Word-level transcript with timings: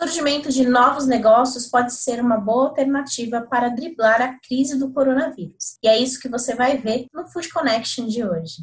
O 0.00 0.04
surgimento 0.06 0.48
de 0.48 0.64
novos 0.64 1.08
negócios 1.08 1.66
pode 1.66 1.92
ser 1.92 2.20
uma 2.20 2.36
boa 2.36 2.68
alternativa 2.68 3.40
para 3.40 3.68
driblar 3.68 4.22
a 4.22 4.38
crise 4.38 4.78
do 4.78 4.92
coronavírus. 4.92 5.76
E 5.82 5.88
é 5.88 5.98
isso 5.98 6.20
que 6.20 6.28
você 6.28 6.54
vai 6.54 6.78
ver 6.78 7.06
no 7.12 7.24
Food 7.28 7.48
Connection 7.48 8.06
de 8.06 8.24
hoje. 8.24 8.62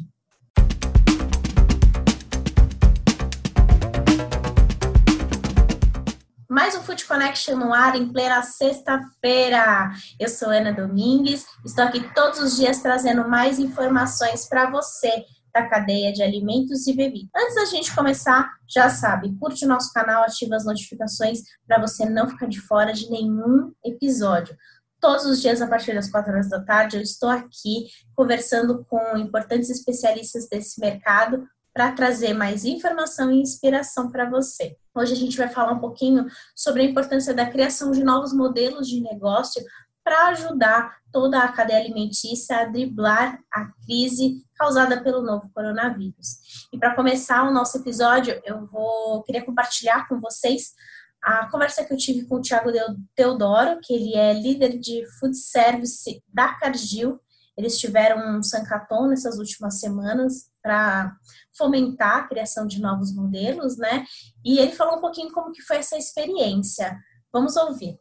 mais 6.56 6.74
um 6.74 6.80
Food 6.80 7.04
Connection 7.04 7.54
no 7.54 7.70
ar 7.70 7.94
em 7.96 8.10
plena 8.10 8.42
sexta-feira. 8.42 9.90
Eu 10.18 10.26
sou 10.26 10.48
Ana 10.48 10.72
Domingues, 10.72 11.44
estou 11.62 11.84
aqui 11.84 12.00
todos 12.14 12.40
os 12.40 12.56
dias 12.56 12.80
trazendo 12.80 13.28
mais 13.28 13.58
informações 13.58 14.48
para 14.48 14.70
você 14.70 15.22
da 15.56 15.66
cadeia 15.66 16.12
de 16.12 16.22
alimentos 16.22 16.86
e 16.86 16.92
bebidas. 16.92 17.30
Antes 17.34 17.54
da 17.54 17.64
gente 17.64 17.94
começar, 17.94 18.46
já 18.68 18.90
sabe, 18.90 19.34
curte 19.38 19.64
o 19.64 19.68
nosso 19.68 19.90
canal, 19.90 20.22
ativa 20.22 20.54
as 20.54 20.66
notificações 20.66 21.40
para 21.66 21.80
você 21.80 22.04
não 22.04 22.28
ficar 22.28 22.46
de 22.46 22.60
fora 22.60 22.92
de 22.92 23.10
nenhum 23.10 23.72
episódio. 23.82 24.54
Todos 25.00 25.24
os 25.24 25.40
dias, 25.40 25.62
a 25.62 25.66
partir 25.66 25.94
das 25.94 26.10
4 26.10 26.30
horas 26.30 26.50
da 26.50 26.62
tarde, 26.62 26.96
eu 26.96 27.02
estou 27.02 27.30
aqui 27.30 27.86
conversando 28.14 28.84
com 28.84 29.16
importantes 29.16 29.70
especialistas 29.70 30.46
desse 30.46 30.78
mercado 30.78 31.46
para 31.72 31.92
trazer 31.92 32.34
mais 32.34 32.66
informação 32.66 33.30
e 33.30 33.40
inspiração 33.40 34.10
para 34.10 34.28
você. 34.28 34.76
Hoje 34.94 35.14
a 35.14 35.16
gente 35.16 35.38
vai 35.38 35.48
falar 35.48 35.72
um 35.72 35.80
pouquinho 35.80 36.26
sobre 36.54 36.82
a 36.82 36.84
importância 36.84 37.32
da 37.32 37.46
criação 37.46 37.92
de 37.92 38.04
novos 38.04 38.34
modelos 38.34 38.86
de 38.88 39.00
negócio 39.00 39.62
para 40.06 40.28
ajudar 40.28 40.98
toda 41.10 41.40
a 41.40 41.50
cadeia 41.50 41.80
alimentícia 41.80 42.60
a 42.60 42.64
driblar 42.64 43.40
a 43.52 43.72
crise 43.84 44.40
causada 44.54 45.02
pelo 45.02 45.20
novo 45.20 45.50
coronavírus. 45.52 46.68
E 46.72 46.78
para 46.78 46.94
começar 46.94 47.42
o 47.42 47.52
nosso 47.52 47.78
episódio, 47.78 48.40
eu 48.44 48.66
vou 48.66 49.24
queria 49.24 49.44
compartilhar 49.44 50.06
com 50.06 50.20
vocês 50.20 50.74
a 51.20 51.50
conversa 51.50 51.84
que 51.84 51.92
eu 51.92 51.96
tive 51.96 52.24
com 52.26 52.36
o 52.36 52.40
Thiago 52.40 52.70
Teodoro, 53.16 53.80
que 53.82 53.92
ele 53.92 54.14
é 54.14 54.32
líder 54.32 54.78
de 54.78 55.04
food 55.18 55.36
service 55.36 56.22
da 56.32 56.54
Cargill. 56.54 57.20
Eles 57.58 57.76
tiveram 57.76 58.38
um 58.38 58.44
Sancaton 58.44 59.08
nessas 59.08 59.38
últimas 59.38 59.80
semanas 59.80 60.52
para 60.62 61.16
fomentar 61.58 62.18
a 62.18 62.28
criação 62.28 62.64
de 62.64 62.80
novos 62.80 63.12
modelos, 63.12 63.76
né? 63.76 64.04
E 64.44 64.60
ele 64.60 64.70
falou 64.70 64.98
um 64.98 65.00
pouquinho 65.00 65.32
como 65.32 65.50
que 65.50 65.62
foi 65.62 65.78
essa 65.78 65.98
experiência. 65.98 66.96
Vamos 67.32 67.56
ouvir. 67.56 67.98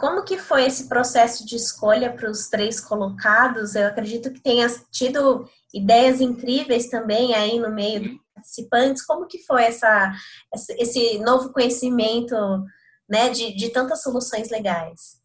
Como 0.00 0.24
que 0.24 0.38
foi 0.38 0.64
esse 0.64 0.88
processo 0.88 1.44
de 1.44 1.56
escolha 1.56 2.10
para 2.10 2.30
os 2.30 2.48
três 2.48 2.80
colocados? 2.80 3.74
Eu 3.74 3.86
acredito 3.86 4.32
que 4.32 4.40
tenha 4.40 4.66
tido 4.90 5.46
ideias 5.74 6.22
incríveis 6.22 6.88
também 6.88 7.34
aí 7.34 7.60
no 7.60 7.70
meio 7.70 8.00
dos 8.00 8.18
participantes. 8.34 9.04
Como 9.04 9.26
que 9.26 9.38
foi 9.44 9.64
essa, 9.64 10.12
esse 10.78 11.18
novo 11.18 11.52
conhecimento 11.52 12.34
né, 13.06 13.28
de, 13.28 13.54
de 13.54 13.68
tantas 13.68 14.02
soluções 14.02 14.50
legais? 14.50 15.20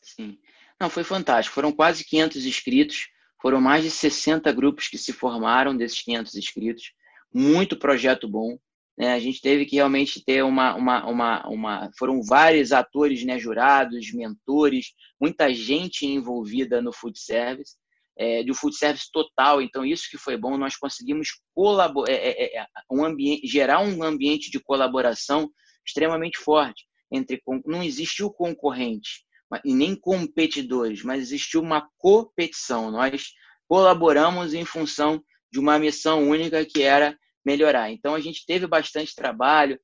Sim. 0.00 0.38
Não, 0.80 0.88
foi 0.88 1.02
fantástico. 1.02 1.54
Foram 1.54 1.72
quase 1.72 2.04
500 2.04 2.46
inscritos, 2.46 3.08
foram 3.40 3.60
mais 3.60 3.82
de 3.82 3.90
60 3.90 4.52
grupos 4.52 4.86
que 4.86 4.98
se 4.98 5.12
formaram 5.12 5.76
desses 5.76 6.00
500 6.00 6.36
inscritos. 6.36 6.92
Muito 7.34 7.76
projeto 7.76 8.28
bom. 8.28 8.56
Né? 8.98 9.12
A 9.12 9.18
gente 9.18 9.40
teve 9.40 9.64
que 9.66 9.76
realmente 9.76 10.24
ter 10.24 10.42
uma, 10.42 10.74
uma, 10.74 11.06
uma, 11.06 11.48
uma. 11.48 11.90
Foram 11.98 12.22
vários 12.22 12.72
atores, 12.72 13.24
né? 13.24 13.38
jurados, 13.38 14.12
mentores, 14.12 14.92
muita 15.20 15.52
gente 15.52 16.06
envolvida 16.06 16.80
no 16.82 16.92
food 16.92 17.18
service. 17.18 17.76
É, 18.14 18.44
do 18.44 18.54
food 18.54 18.76
service 18.76 19.10
total, 19.10 19.62
então 19.62 19.86
isso 19.86 20.04
que 20.10 20.18
foi 20.18 20.36
bom, 20.36 20.58
nós 20.58 20.76
conseguimos 20.76 21.28
colaborar, 21.54 22.12
é, 22.12 22.28
é, 22.28 22.58
é, 22.60 22.66
um 22.90 23.02
ambiente, 23.02 23.46
gerar 23.46 23.80
um 23.80 24.02
ambiente 24.02 24.50
de 24.50 24.60
colaboração 24.60 25.50
extremamente 25.82 26.36
forte 26.36 26.84
entre 27.10 27.40
não 27.66 27.82
existiu 27.82 28.30
concorrente, 28.30 29.24
e 29.64 29.74
nem 29.74 29.94
competidores, 29.94 31.02
mas 31.02 31.20
existiu 31.20 31.60
uma 31.60 31.86
competição. 31.98 32.90
Nós 32.90 33.32
colaboramos 33.68 34.54
em 34.54 34.64
função 34.64 35.22
de 35.50 35.60
uma 35.60 35.78
missão 35.78 36.28
única 36.28 36.64
que 36.64 36.82
era 36.82 37.16
melhorar. 37.44 37.90
Então 37.90 38.14
a 38.14 38.20
gente 38.20 38.44
teve 38.46 38.66
bastante 38.66 39.14
trabalho. 39.14 39.78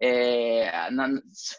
É, 0.00 0.90
na, 0.90 1.08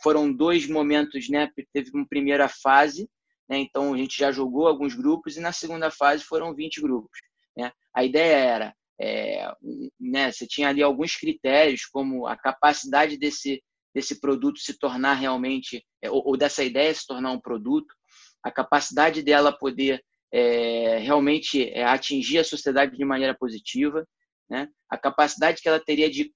foram 0.03 0.31
dois 0.31 0.67
momentos, 0.67 1.29
né? 1.29 1.49
Teve 1.73 1.91
uma 1.93 2.07
primeira 2.07 2.47
fase, 2.47 3.09
né? 3.49 3.57
Então 3.57 3.93
a 3.93 3.97
gente 3.97 4.17
já 4.17 4.31
jogou 4.31 4.67
alguns 4.67 4.93
grupos 4.93 5.37
e 5.37 5.39
na 5.39 5.51
segunda 5.51 5.89
fase 5.89 6.23
foram 6.23 6.53
20 6.53 6.81
grupos. 6.81 7.19
Né? 7.57 7.71
A 7.93 8.03
ideia 8.03 8.35
era, 8.35 8.75
é, 8.99 9.51
né? 9.99 10.31
Você 10.31 10.45
tinha 10.45 10.69
ali 10.69 10.83
alguns 10.83 11.15
critérios 11.15 11.85
como 11.85 12.27
a 12.27 12.35
capacidade 12.35 13.17
desse 13.17 13.63
desse 13.95 14.19
produto 14.19 14.59
se 14.59 14.77
tornar 14.77 15.13
realmente, 15.13 15.81
é, 16.01 16.11
ou, 16.11 16.21
ou 16.27 16.37
dessa 16.37 16.61
ideia 16.61 16.93
se 16.93 17.07
tornar 17.07 17.31
um 17.31 17.39
produto, 17.39 17.95
a 18.43 18.51
capacidade 18.51 19.23
dela 19.23 19.57
poder 19.57 20.03
é, 20.33 20.97
realmente 20.97 21.69
é, 21.69 21.85
atingir 21.85 22.39
a 22.39 22.43
sociedade 22.43 22.97
de 22.97 23.05
maneira 23.05 23.33
positiva, 23.33 24.05
né? 24.49 24.69
a 24.89 24.97
capacidade 24.97 25.61
que 25.61 25.67
ela 25.67 25.79
teria 25.79 26.09
de, 26.09 26.31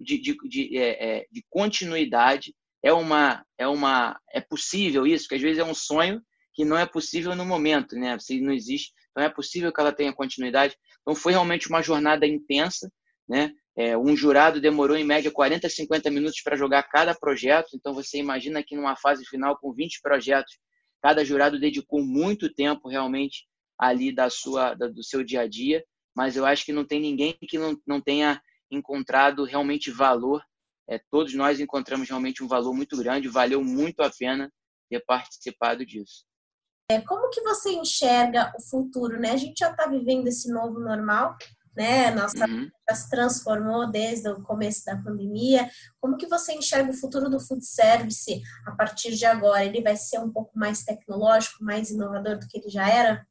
de, 0.00 0.18
de, 0.20 0.36
de, 0.48 0.78
é, 0.78 1.18
é, 1.18 1.26
de 1.30 1.44
continuidade 1.48 2.54
é 2.82 2.92
uma 2.92 3.44
é 3.58 3.66
uma 3.66 4.20
é 4.32 4.40
possível 4.40 5.06
isso? 5.06 5.28
Que 5.28 5.34
às 5.34 5.42
vezes 5.42 5.58
é 5.58 5.64
um 5.64 5.74
sonho 5.74 6.20
que 6.52 6.64
não 6.64 6.76
é 6.76 6.86
possível 6.86 7.34
no 7.34 7.44
momento 7.44 7.96
né? 7.96 8.18
Se 8.18 8.40
não 8.40 8.52
existe 8.52 8.92
então 9.10 9.24
é 9.24 9.28
possível 9.28 9.72
que 9.72 9.80
ela 9.80 9.92
tenha 9.92 10.12
continuidade. 10.12 10.76
Então 11.00 11.14
foi 11.14 11.32
realmente 11.32 11.68
uma 11.68 11.82
jornada 11.82 12.26
intensa 12.26 12.90
né? 13.28 13.52
É, 13.76 13.96
um 13.96 14.16
jurado 14.16 14.60
demorou 14.60 14.96
em 14.96 15.04
média 15.04 15.30
40, 15.30 15.68
50 15.68 16.10
minutos 16.10 16.40
para 16.42 16.56
jogar 16.56 16.82
cada 16.84 17.14
projeto, 17.14 17.68
então 17.74 17.92
você 17.92 18.18
imagina 18.18 18.62
que 18.62 18.74
numa 18.74 18.96
fase 18.96 19.24
final 19.26 19.58
com 19.58 19.72
20 19.72 20.00
projetos, 20.00 20.58
cada 21.02 21.24
jurado 21.24 21.60
dedicou 21.60 22.02
muito 22.02 22.52
tempo 22.52 22.88
realmente 22.88 23.46
ali 23.78 24.14
da 24.14 24.30
sua, 24.30 24.72
do 24.74 25.04
seu 25.04 25.22
dia 25.22 25.42
a 25.42 25.46
dia, 25.46 25.84
mas 26.16 26.34
eu 26.34 26.46
acho 26.46 26.64
que 26.64 26.72
não 26.72 26.84
tem 26.84 26.98
ninguém 26.98 27.36
que 27.46 27.58
não, 27.58 27.78
não 27.86 28.00
tenha 28.00 28.40
encontrado 28.70 29.44
realmente 29.44 29.90
valor. 29.90 30.42
É, 30.88 30.98
todos 31.10 31.34
nós 31.34 31.60
encontramos 31.60 32.08
realmente 32.08 32.42
um 32.42 32.48
valor 32.48 32.72
muito 32.72 32.96
grande, 32.96 33.28
valeu 33.28 33.62
muito 33.62 34.00
a 34.00 34.10
pena 34.10 34.50
ter 34.88 35.04
participado 35.04 35.84
disso. 35.84 36.24
É, 36.90 37.00
como 37.00 37.28
que 37.30 37.42
você 37.42 37.72
enxerga 37.72 38.52
o 38.56 38.62
futuro, 38.62 39.20
né? 39.20 39.32
A 39.32 39.36
gente 39.36 39.58
já 39.58 39.70
está 39.70 39.88
vivendo 39.88 40.28
esse 40.28 40.50
novo 40.50 40.78
normal, 40.78 41.36
né? 41.76 42.12
Nossa 42.12 42.48
uhum. 42.48 42.70
já 42.88 42.94
se 42.94 43.10
transformou 43.10 43.90
desde 43.90 44.28
o 44.30 44.40
começo 44.42 44.84
da 44.84 44.96
pandemia. 44.96 45.68
Como 46.00 46.16
que 46.16 46.28
você 46.28 46.54
enxerga 46.54 46.90
o 46.90 46.96
futuro 46.96 47.28
do 47.28 47.40
food 47.40 47.66
service 47.66 48.40
a 48.64 48.72
partir 48.72 49.16
de 49.16 49.26
agora? 49.26 49.64
Ele 49.64 49.82
vai 49.82 49.96
ser 49.96 50.20
um 50.20 50.32
pouco 50.32 50.56
mais 50.56 50.84
tecnológico, 50.84 51.62
mais 51.62 51.90
inovador 51.90 52.38
do 52.38 52.46
que 52.46 52.58
ele 52.58 52.70
já 52.70 52.88
era? 52.88 53.26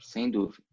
Sem 0.00 0.30
dúvida. 0.30 0.65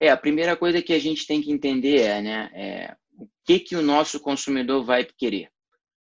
É, 0.00 0.10
a 0.10 0.16
primeira 0.16 0.56
coisa 0.56 0.80
que 0.80 0.92
a 0.92 0.98
gente 0.98 1.26
tem 1.26 1.42
que 1.42 1.50
entender 1.50 2.00
é, 2.00 2.22
né, 2.22 2.50
é 2.54 2.96
o 3.18 3.28
que 3.44 3.58
que 3.58 3.76
o 3.76 3.82
nosso 3.82 4.20
consumidor 4.20 4.84
vai 4.84 5.04
querer. 5.04 5.50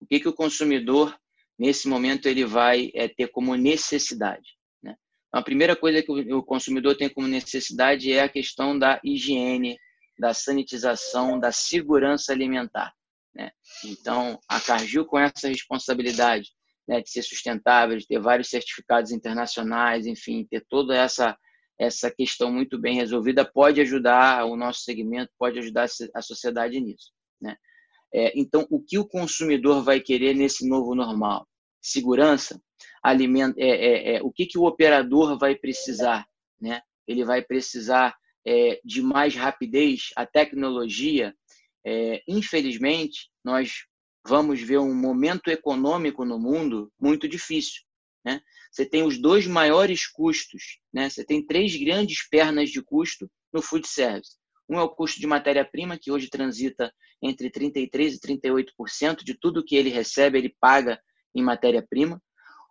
O 0.00 0.06
que 0.06 0.20
que 0.20 0.28
o 0.28 0.34
consumidor 0.34 1.16
nesse 1.58 1.88
momento 1.88 2.26
ele 2.26 2.44
vai 2.44 2.91
é, 2.94 3.08
ter 3.08 3.28
como 3.28 3.54
necessidade. 3.54 4.56
Né? 4.82 4.97
Então, 5.28 5.41
a 5.41 5.44
primeira 5.44 5.76
coisa 5.76 6.02
que 6.02 6.12
o 6.32 6.42
consumidor 6.42 6.97
tem 6.97 7.08
como 7.08 7.26
necessidade 7.26 8.12
é 8.12 8.22
a 8.22 8.28
questão 8.28 8.78
da 8.78 9.00
higiene, 9.04 9.78
da 10.18 10.34
sanitização, 10.34 11.38
da 11.38 11.53
segurança 11.53 12.32
alimentar. 12.32 12.92
Né? 13.34 13.50
Então, 13.84 14.38
a 14.48 14.60
Cargill, 14.60 15.04
com 15.04 15.18
essa 15.18 15.48
responsabilidade 15.48 16.50
né, 16.88 17.00
de 17.00 17.10
ser 17.10 17.22
sustentável, 17.22 17.97
de 17.97 18.06
ter 18.06 18.20
vários 18.20 18.48
certificados 18.48 19.10
internacionais, 19.10 20.06
enfim, 20.06 20.47
ter 20.48 20.64
toda 20.68 20.97
essa, 20.97 21.36
essa 21.78 22.10
questão 22.10 22.50
muito 22.50 22.78
bem 22.78 22.94
resolvida, 22.94 23.44
pode 23.44 23.81
ajudar 23.81 24.44
o 24.47 24.56
nosso 24.56 24.81
segmento, 24.81 25.32
pode 25.38 25.59
ajudar 25.59 25.87
a 26.14 26.22
sociedade 26.22 26.80
nisso. 26.80 27.12
Né? 27.41 27.56
É, 28.12 28.33
então, 28.39 28.66
o 28.71 28.80
que 28.80 28.98
o 28.98 29.06
consumidor 29.06 29.83
vai 29.83 30.01
querer 30.01 30.34
nesse 30.34 30.66
novo 30.68 30.95
normal? 30.95 31.47
Segurança, 31.80 32.60
alimento, 33.03 33.59
é, 33.59 33.68
é, 33.68 34.16
é, 34.16 34.22
o 34.22 34.33
que, 34.33 34.47
que 34.47 34.59
o 34.59 34.65
operador 34.65 35.39
vai 35.39 35.54
precisar? 35.54 36.27
Né? 36.60 36.80
Ele 37.06 37.24
vai 37.24 37.42
precisar 37.42 38.16
é, 38.47 38.80
de 38.84 39.03
mais 39.03 39.34
rapidez, 39.34 40.10
a 40.16 40.24
tecnologia, 40.24 41.34
é, 41.84 42.22
infelizmente, 42.27 43.30
nós 43.45 43.84
vamos 44.27 44.60
ver 44.60 44.78
um 44.78 44.95
momento 44.95 45.48
econômico 45.48 46.24
no 46.24 46.39
mundo 46.39 46.91
muito 46.98 47.28
difícil. 47.28 47.83
Né? 48.27 48.41
Você 48.73 48.84
tem 48.84 49.05
os 49.05 49.19
dois 49.19 49.47
maiores 49.47 50.07
custos, 50.07 50.81
né? 50.93 51.09
você 51.09 51.25
tem 51.25 51.47
três 51.47 51.77
grandes 51.77 52.28
pernas 52.28 52.71
de 52.71 52.83
custo 52.83 53.31
no 53.53 53.63
food 53.63 53.87
service. 53.87 54.37
Um 54.69 54.78
é 54.78 54.83
o 54.83 54.89
custo 54.89 55.21
de 55.21 55.27
matéria-prima, 55.28 55.97
que 55.97 56.11
hoje 56.11 56.28
transita 56.28 56.93
entre 57.23 57.49
33% 57.49 57.89
e 57.95 58.19
38% 58.19 59.23
de 59.23 59.34
tudo 59.39 59.65
que 59.65 59.77
ele 59.77 59.91
recebe, 59.91 60.39
ele 60.39 60.55
paga 60.61 61.01
em 61.33 61.43
matéria-prima. 61.43 62.21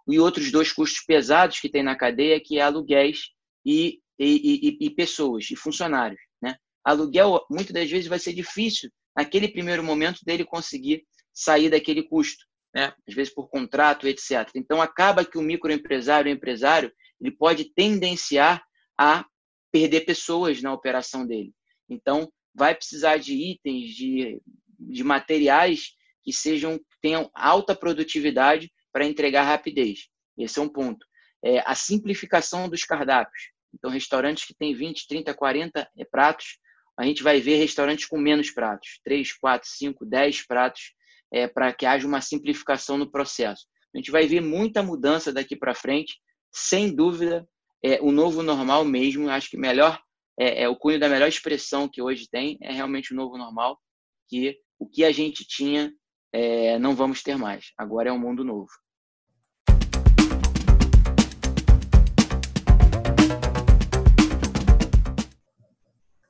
E 0.08 0.20
outros 0.20 0.52
dois 0.52 0.74
custos 0.74 1.04
pesados 1.06 1.60
que 1.60 1.70
tem 1.70 1.82
na 1.82 1.96
cadeia, 1.96 2.40
que 2.40 2.60
é 2.60 2.62
aluguéis 2.62 3.30
e 3.66 4.02
e, 4.20 4.78
e, 4.80 4.86
e 4.86 4.90
pessoas, 4.90 5.50
e 5.52 5.56
funcionários. 5.56 6.20
Né? 6.42 6.56
aluguel, 6.84 7.46
muitas 7.50 7.74
das 7.74 7.90
vezes 7.90 8.08
vai 8.08 8.20
ser 8.20 8.34
difícil, 8.34 8.90
naquele 9.16 9.48
primeiro 9.48 9.84
momento, 9.84 10.20
dele 10.26 10.46
conseguir 10.46 11.06
sair 11.34 11.70
daquele 11.70 12.04
custo, 12.04 12.46
né? 12.76 12.94
às 13.08 13.16
vezes 13.16 13.34
por 13.34 13.48
contrato, 13.48 14.06
etc. 14.06 14.50
Então, 14.54 14.82
acaba 14.82 15.24
que 15.24 15.38
o 15.38 15.42
microempresário, 15.42 16.30
o 16.30 16.36
empresário, 16.36 16.92
ele 17.22 17.32
pode 17.32 17.74
tendenciar 17.74 18.62
a 18.98 19.26
perder 19.72 20.02
pessoas 20.02 20.62
na 20.62 20.74
operação 20.74 21.26
dele. 21.26 21.54
Então, 21.90 22.30
vai 22.54 22.76
precisar 22.76 23.18
de 23.18 23.34
itens, 23.34 23.96
de, 23.96 24.42
de 24.78 25.04
materiais 25.06 25.94
que 26.22 26.34
sejam 26.34 26.78
tenham 27.02 27.30
alta 27.34 27.74
produtividade 27.74 28.72
para 28.92 29.06
entregar 29.06 29.44
rapidez. 29.44 30.10
Esse 30.38 30.60
é 30.60 30.62
um 30.62 30.70
ponto. 30.70 31.06
É, 31.44 31.60
a 31.66 31.76
simplificação 31.76 32.68
dos 32.68 32.84
cardápios. 32.84 33.52
Então, 33.74 33.90
restaurantes 33.90 34.46
que 34.46 34.54
têm 34.54 34.74
20, 34.74 35.08
30, 35.08 35.34
40 35.34 35.90
pratos, 36.12 36.58
a 36.98 37.06
gente 37.06 37.24
vai 37.24 37.40
ver 37.40 37.56
restaurantes 37.56 38.06
com 38.06 38.18
menos 38.18 38.52
pratos, 38.52 39.00
3, 39.04 39.34
4, 39.34 39.70
5, 39.70 40.06
10 40.06 40.48
pratos, 40.48 40.94
é, 41.34 41.48
para 41.48 41.74
que 41.74 41.86
haja 41.86 42.08
uma 42.08 42.22
simplificação 42.22 42.98
no 42.98 43.10
processo. 43.10 43.66
A 43.94 43.98
gente 43.98 44.12
vai 44.12 44.28
ver 44.28 44.42
muita 44.42 44.84
mudança 44.84 45.32
daqui 45.32 45.56
para 45.56 45.74
frente, 45.74 46.18
sem 46.52 46.94
dúvida, 46.94 47.48
é, 47.84 48.02
o 48.02 48.12
novo 48.12 48.44
normal 48.44 48.84
mesmo. 48.84 49.30
Acho 49.30 49.50
que 49.50 49.58
melhor 49.58 50.00
é, 50.40 50.64
é, 50.64 50.70
o 50.70 50.76
cunho 50.76 51.00
da 51.00 51.10
melhor 51.10 51.28
expressão 51.28 51.88
que 51.88 52.02
hoje 52.02 52.28
tem 52.30 52.58
é 52.62 52.72
realmente 52.72 53.14
o 53.14 53.16
novo 53.16 53.38
normal, 53.38 53.80
que 54.28 54.58
o 54.78 54.88
que 54.88 55.06
a 55.06 55.12
gente 55.12 55.46
tinha 55.48 55.94
é, 56.34 56.78
não 56.78 56.96
vamos 56.96 57.24
ter 57.24 57.38
mais. 57.38 57.72
Agora 57.78 58.10
é 58.10 58.14
um 58.14 58.20
mundo 58.20 58.44
novo. 58.44 58.70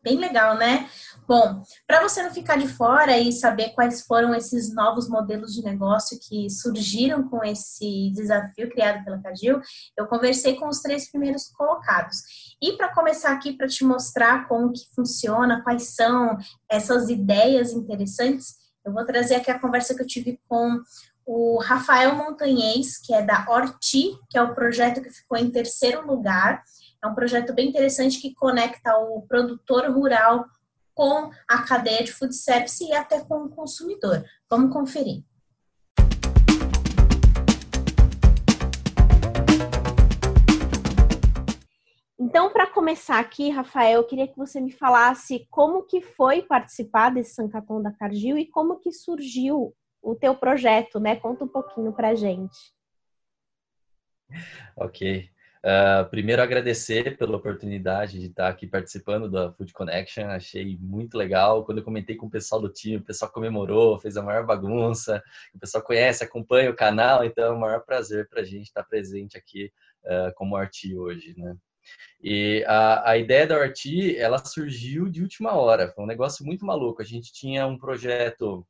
Bem 0.05 0.19
legal, 0.19 0.55
né? 0.55 0.87
Bom, 1.27 1.63
para 1.87 1.99
você 1.99 2.21
não 2.21 2.29
ficar 2.29 2.59
de 2.59 2.67
fora 2.67 3.17
e 3.17 3.31
saber 3.31 3.69
quais 3.69 4.01
foram 4.05 4.35
esses 4.35 4.71
novos 4.71 5.09
modelos 5.09 5.51
de 5.51 5.63
negócio 5.63 6.19
que 6.21 6.47
surgiram 6.47 7.27
com 7.27 7.43
esse 7.43 8.11
desafio 8.13 8.69
criado 8.69 9.03
pela 9.03 9.19
Cadil, 9.19 9.59
eu 9.97 10.05
conversei 10.05 10.57
com 10.57 10.67
os 10.67 10.79
três 10.79 11.09
primeiros 11.09 11.47
colocados. 11.47 12.17
E 12.61 12.73
para 12.73 12.93
começar 12.93 13.31
aqui 13.31 13.53
para 13.53 13.67
te 13.67 13.83
mostrar 13.83 14.47
como 14.47 14.71
que 14.71 14.87
funciona, 14.95 15.63
quais 15.63 15.95
são 15.95 16.37
essas 16.69 17.09
ideias 17.09 17.71
interessantes, 17.71 18.57
eu 18.85 18.93
vou 18.93 19.03
trazer 19.05 19.33
aqui 19.33 19.49
a 19.49 19.57
conversa 19.57 19.95
que 19.95 20.03
eu 20.03 20.07
tive 20.07 20.39
com 20.47 20.79
o 21.25 21.57
Rafael 21.57 22.15
Montanhês, 22.15 22.99
que 22.99 23.13
é 23.13 23.21
da 23.21 23.47
Orti, 23.49 24.15
que 24.29 24.37
é 24.37 24.41
o 24.41 24.53
projeto 24.53 25.01
que 25.01 25.09
ficou 25.09 25.37
em 25.37 25.49
terceiro 25.49 26.05
lugar. 26.05 26.61
É 27.03 27.07
um 27.07 27.15
projeto 27.15 27.51
bem 27.53 27.69
interessante 27.69 28.21
que 28.21 28.35
conecta 28.35 28.95
o 28.97 29.23
produtor 29.23 29.89
rural 29.89 30.45
com 30.93 31.31
a 31.49 31.63
cadeia 31.63 32.03
de 32.03 32.13
food 32.13 32.33
service 32.33 32.83
e 32.83 32.93
até 32.93 33.19
com 33.21 33.45
o 33.45 33.49
consumidor. 33.49 34.23
Vamos 34.49 34.71
conferir. 34.71 35.23
Então, 42.19 42.51
para 42.51 42.67
começar 42.67 43.19
aqui, 43.19 43.49
Rafael, 43.49 44.01
eu 44.01 44.07
queria 44.07 44.27
que 44.27 44.37
você 44.37 44.61
me 44.61 44.71
falasse 44.71 45.47
como 45.49 45.83
que 45.83 46.01
foi 46.01 46.43
participar 46.43 47.09
desse 47.09 47.33
Sancaton 47.33 47.81
da 47.81 47.91
Cargill 47.91 48.37
e 48.37 48.45
como 48.45 48.79
que 48.79 48.91
surgiu 48.91 49.73
o 50.05 50.15
teu 50.15 50.35
projeto, 50.35 50.99
né? 50.99 51.15
Conta 51.15 51.43
um 51.43 51.47
pouquinho 51.47 51.91
para 51.91 52.13
gente. 52.13 52.73
Ok. 54.77 55.29
Uh, 55.65 56.07
primeiro, 56.11 56.43
agradecer 56.43 57.17
pela 57.17 57.37
oportunidade 57.37 58.19
de 58.19 58.27
estar 58.27 58.47
aqui 58.47 58.67
participando 58.67 59.27
da 59.27 59.51
Food 59.51 59.73
Connection. 59.73 60.27
Achei 60.27 60.77
muito 60.79 61.17
legal. 61.17 61.65
Quando 61.65 61.79
eu 61.79 61.83
comentei 61.83 62.15
com 62.15 62.27
o 62.27 62.29
pessoal 62.29 62.61
do 62.61 62.71
time, 62.71 62.97
o 62.97 63.03
pessoal 63.03 63.31
comemorou, 63.31 63.99
fez 63.99 64.15
a 64.15 64.21
maior 64.21 64.45
bagunça. 64.45 65.23
O 65.55 65.59
pessoal 65.59 65.83
conhece, 65.83 66.23
acompanha 66.23 66.69
o 66.69 66.75
canal, 66.75 67.25
então 67.25 67.45
é 67.45 67.49
o 67.49 67.59
maior 67.59 67.83
prazer 67.83 68.29
para 68.29 68.41
a 68.41 68.45
gente 68.45 68.65
estar 68.65 68.83
presente 68.83 69.35
aqui 69.35 69.71
uh, 70.03 70.31
como 70.35 70.55
Arti 70.55 70.95
hoje, 70.95 71.33
né? 71.35 71.57
E 72.21 72.63
a, 72.67 73.11
a 73.11 73.17
ideia 73.17 73.47
da 73.47 73.57
Arti, 73.57 74.15
ela 74.17 74.37
surgiu 74.37 75.09
de 75.09 75.23
última 75.23 75.55
hora. 75.55 75.91
Foi 75.91 76.03
um 76.03 76.07
negócio 76.07 76.45
muito 76.45 76.63
maluco. 76.63 77.01
A 77.01 77.05
gente 77.05 77.33
tinha 77.33 77.65
um 77.65 77.77
projeto 77.77 78.65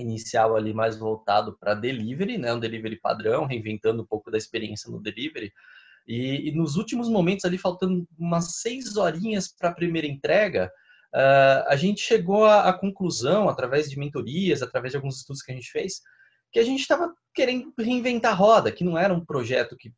inicial 0.00 0.56
ali 0.56 0.72
mais 0.72 0.96
voltado 0.96 1.56
para 1.58 1.74
delivery, 1.74 2.38
né? 2.38 2.52
Um 2.52 2.60
delivery 2.60 2.96
padrão, 3.00 3.46
reinventando 3.46 4.02
um 4.02 4.06
pouco 4.06 4.30
da 4.30 4.38
experiência 4.38 4.90
no 4.90 5.00
delivery 5.00 5.52
e, 6.06 6.48
e, 6.48 6.52
nos 6.52 6.76
últimos 6.76 7.08
momentos, 7.08 7.44
ali 7.44 7.58
faltando 7.58 8.06
umas 8.18 8.56
seis 8.60 8.96
horinhas 8.96 9.48
para 9.48 9.70
a 9.70 9.74
primeira 9.74 10.06
entrega, 10.06 10.70
uh, 11.14 11.68
a 11.68 11.76
gente 11.76 12.00
chegou 12.00 12.44
à, 12.44 12.68
à, 12.68 12.72
conclusão, 12.72 13.48
através 13.48 13.88
de 13.88 13.98
mentorias, 13.98 14.62
através 14.62 14.92
de 14.92 14.96
alguns 14.96 15.18
estudos 15.18 15.42
que 15.42 15.52
a 15.52 15.54
gente 15.54 15.70
fez, 15.70 16.00
que 16.52 16.58
a 16.58 16.64
gente 16.64 16.80
estava 16.80 17.14
querendo 17.32 17.72
reinventar 17.78 18.32
a 18.32 18.34
roda, 18.34 18.72
que 18.72 18.82
não 18.82 18.98
era 18.98 19.14
um 19.14 19.24
projeto 19.24 19.76
que 19.76 19.92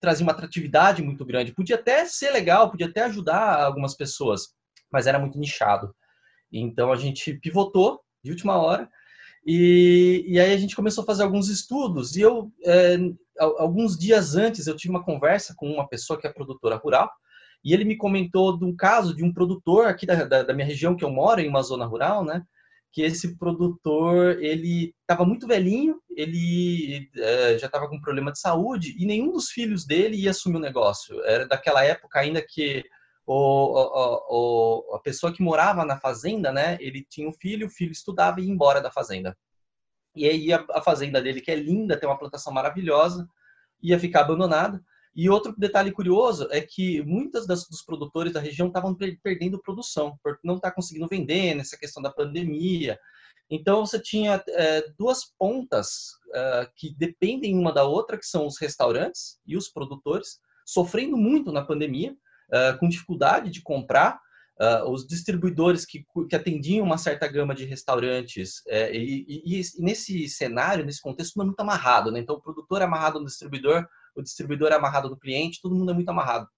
trazia 0.00 0.24
uma 0.24 0.32
atratividade 0.32 1.02
muito 1.02 1.24
grande. 1.24 1.52
Podia 1.52 1.74
até 1.74 2.04
ser 2.04 2.30
legal, 2.30 2.70
podia 2.70 2.86
até 2.86 3.02
ajudar 3.02 3.60
algumas 3.60 3.96
pessoas, 3.96 4.54
mas 4.92 5.08
era 5.08 5.18
muito 5.18 5.38
nichado. 5.38 5.92
Então 6.52 6.92
a 6.92 6.96
gente 6.96 7.34
pivotou 7.34 8.00
de 8.22 8.30
última 8.30 8.56
hora 8.56 8.88
e, 9.46 10.24
e 10.26 10.40
aí 10.40 10.52
a 10.52 10.56
gente 10.56 10.76
começou 10.76 11.02
a 11.02 11.06
fazer 11.06 11.22
alguns 11.22 11.48
estudos 11.48 12.16
e 12.16 12.20
eu 12.20 12.52
é, 12.64 12.96
alguns 13.38 13.96
dias 13.96 14.34
antes 14.34 14.66
eu 14.66 14.76
tive 14.76 14.90
uma 14.90 15.04
conversa 15.04 15.54
com 15.56 15.70
uma 15.70 15.88
pessoa 15.88 16.18
que 16.18 16.26
é 16.26 16.32
produtora 16.32 16.76
rural 16.76 17.10
e 17.64 17.72
ele 17.72 17.84
me 17.84 17.96
comentou 17.96 18.56
de 18.56 18.64
um 18.64 18.74
caso 18.74 19.14
de 19.14 19.24
um 19.24 19.32
produtor 19.32 19.86
aqui 19.86 20.06
da, 20.06 20.24
da, 20.24 20.42
da 20.42 20.54
minha 20.54 20.66
região 20.66 20.96
que 20.96 21.04
eu 21.04 21.10
moro, 21.10 21.40
em 21.40 21.48
uma 21.48 21.62
zona 21.62 21.84
rural, 21.84 22.24
né? 22.24 22.42
Que 22.90 23.02
esse 23.02 23.36
produtor, 23.36 24.42
ele 24.42 24.94
estava 25.02 25.24
muito 25.24 25.46
velhinho, 25.46 26.00
ele 26.16 27.10
é, 27.16 27.58
já 27.58 27.66
estava 27.66 27.88
com 27.88 28.00
problema 28.00 28.32
de 28.32 28.40
saúde 28.40 28.94
e 28.98 29.04
nenhum 29.04 29.32
dos 29.32 29.50
filhos 29.50 29.84
dele 29.84 30.16
ia 30.16 30.30
assumir 30.30 30.56
o 30.56 30.60
negócio. 30.60 31.20
Era 31.24 31.46
daquela 31.46 31.84
época 31.84 32.20
ainda 32.20 32.40
que 32.40 32.84
o, 33.30 33.34
o, 34.30 34.90
o, 34.90 34.96
a 34.96 35.00
pessoa 35.00 35.30
que 35.30 35.42
morava 35.42 35.84
na 35.84 36.00
fazenda, 36.00 36.50
né? 36.50 36.78
Ele 36.80 37.06
tinha 37.08 37.28
um 37.28 37.32
filho, 37.32 37.66
o 37.66 37.70
filho 37.70 37.92
estudava 37.92 38.40
e 38.40 38.44
ia 38.44 38.50
embora 38.50 38.80
da 38.80 38.90
fazenda. 38.90 39.36
E 40.16 40.26
aí 40.26 40.50
a, 40.50 40.64
a 40.70 40.80
fazenda 40.80 41.20
dele, 41.20 41.42
que 41.42 41.50
é 41.50 41.54
linda, 41.54 41.98
tem 41.98 42.08
uma 42.08 42.18
plantação 42.18 42.50
maravilhosa, 42.54 43.28
ia 43.82 44.00
ficar 44.00 44.22
abandonada. 44.22 44.82
E 45.14 45.28
outro 45.28 45.54
detalhe 45.58 45.92
curioso 45.92 46.48
é 46.50 46.62
que 46.62 47.02
muitas 47.02 47.46
das, 47.46 47.68
dos 47.68 47.82
produtores 47.82 48.32
da 48.32 48.40
região 48.40 48.68
estavam 48.68 48.96
perdendo 49.22 49.60
produção, 49.60 50.18
por 50.22 50.38
não 50.42 50.56
estar 50.56 50.70
tá 50.70 50.74
conseguindo 50.74 51.06
vender 51.06 51.54
nessa 51.54 51.76
questão 51.76 52.02
da 52.02 52.10
pandemia. 52.10 52.98
Então 53.50 53.84
você 53.84 54.00
tinha 54.00 54.42
é, 54.48 54.90
duas 54.98 55.26
pontas 55.38 56.12
é, 56.32 56.70
que 56.74 56.94
dependem 56.94 57.58
uma 57.58 57.74
da 57.74 57.84
outra, 57.84 58.16
que 58.16 58.26
são 58.26 58.46
os 58.46 58.58
restaurantes 58.58 59.38
e 59.46 59.54
os 59.54 59.68
produtores, 59.68 60.40
sofrendo 60.64 61.16
muito 61.16 61.52
na 61.52 61.62
pandemia, 61.62 62.16
é, 62.52 62.72
com 62.74 62.88
dificuldade 62.88 63.50
de 63.50 63.62
comprar, 63.62 64.20
Uh, 64.60 64.90
os 64.90 65.06
distribuidores 65.06 65.86
que, 65.86 66.04
que, 66.28 66.34
atendiam 66.34 66.84
uma 66.84 66.98
certa 66.98 67.28
gama 67.28 67.54
de 67.54 67.64
restaurantes, 67.64 68.60
é, 68.66 68.92
e, 68.92 69.24
e, 69.28 69.60
e, 69.60 69.62
nesse 69.78 70.28
cenário, 70.28 70.84
nesse 70.84 71.00
contexto, 71.00 71.34
tudo 71.34 71.42
é 71.42 71.46
muito 71.46 71.60
amarrado, 71.60 72.10
né? 72.10 72.18
Então, 72.18 72.34
o 72.34 72.40
produtor 72.40 72.82
é 72.82 72.84
amarrado 72.84 73.20
no 73.20 73.26
distribuidor, 73.26 73.86
o 74.16 74.20
distribuidor 74.20 74.72
é 74.72 74.74
amarrado 74.74 75.08
no 75.08 75.16
cliente, 75.16 75.60
todo 75.62 75.76
mundo 75.76 75.92
é 75.92 75.94
muito 75.94 76.08
amarrado. 76.08 76.48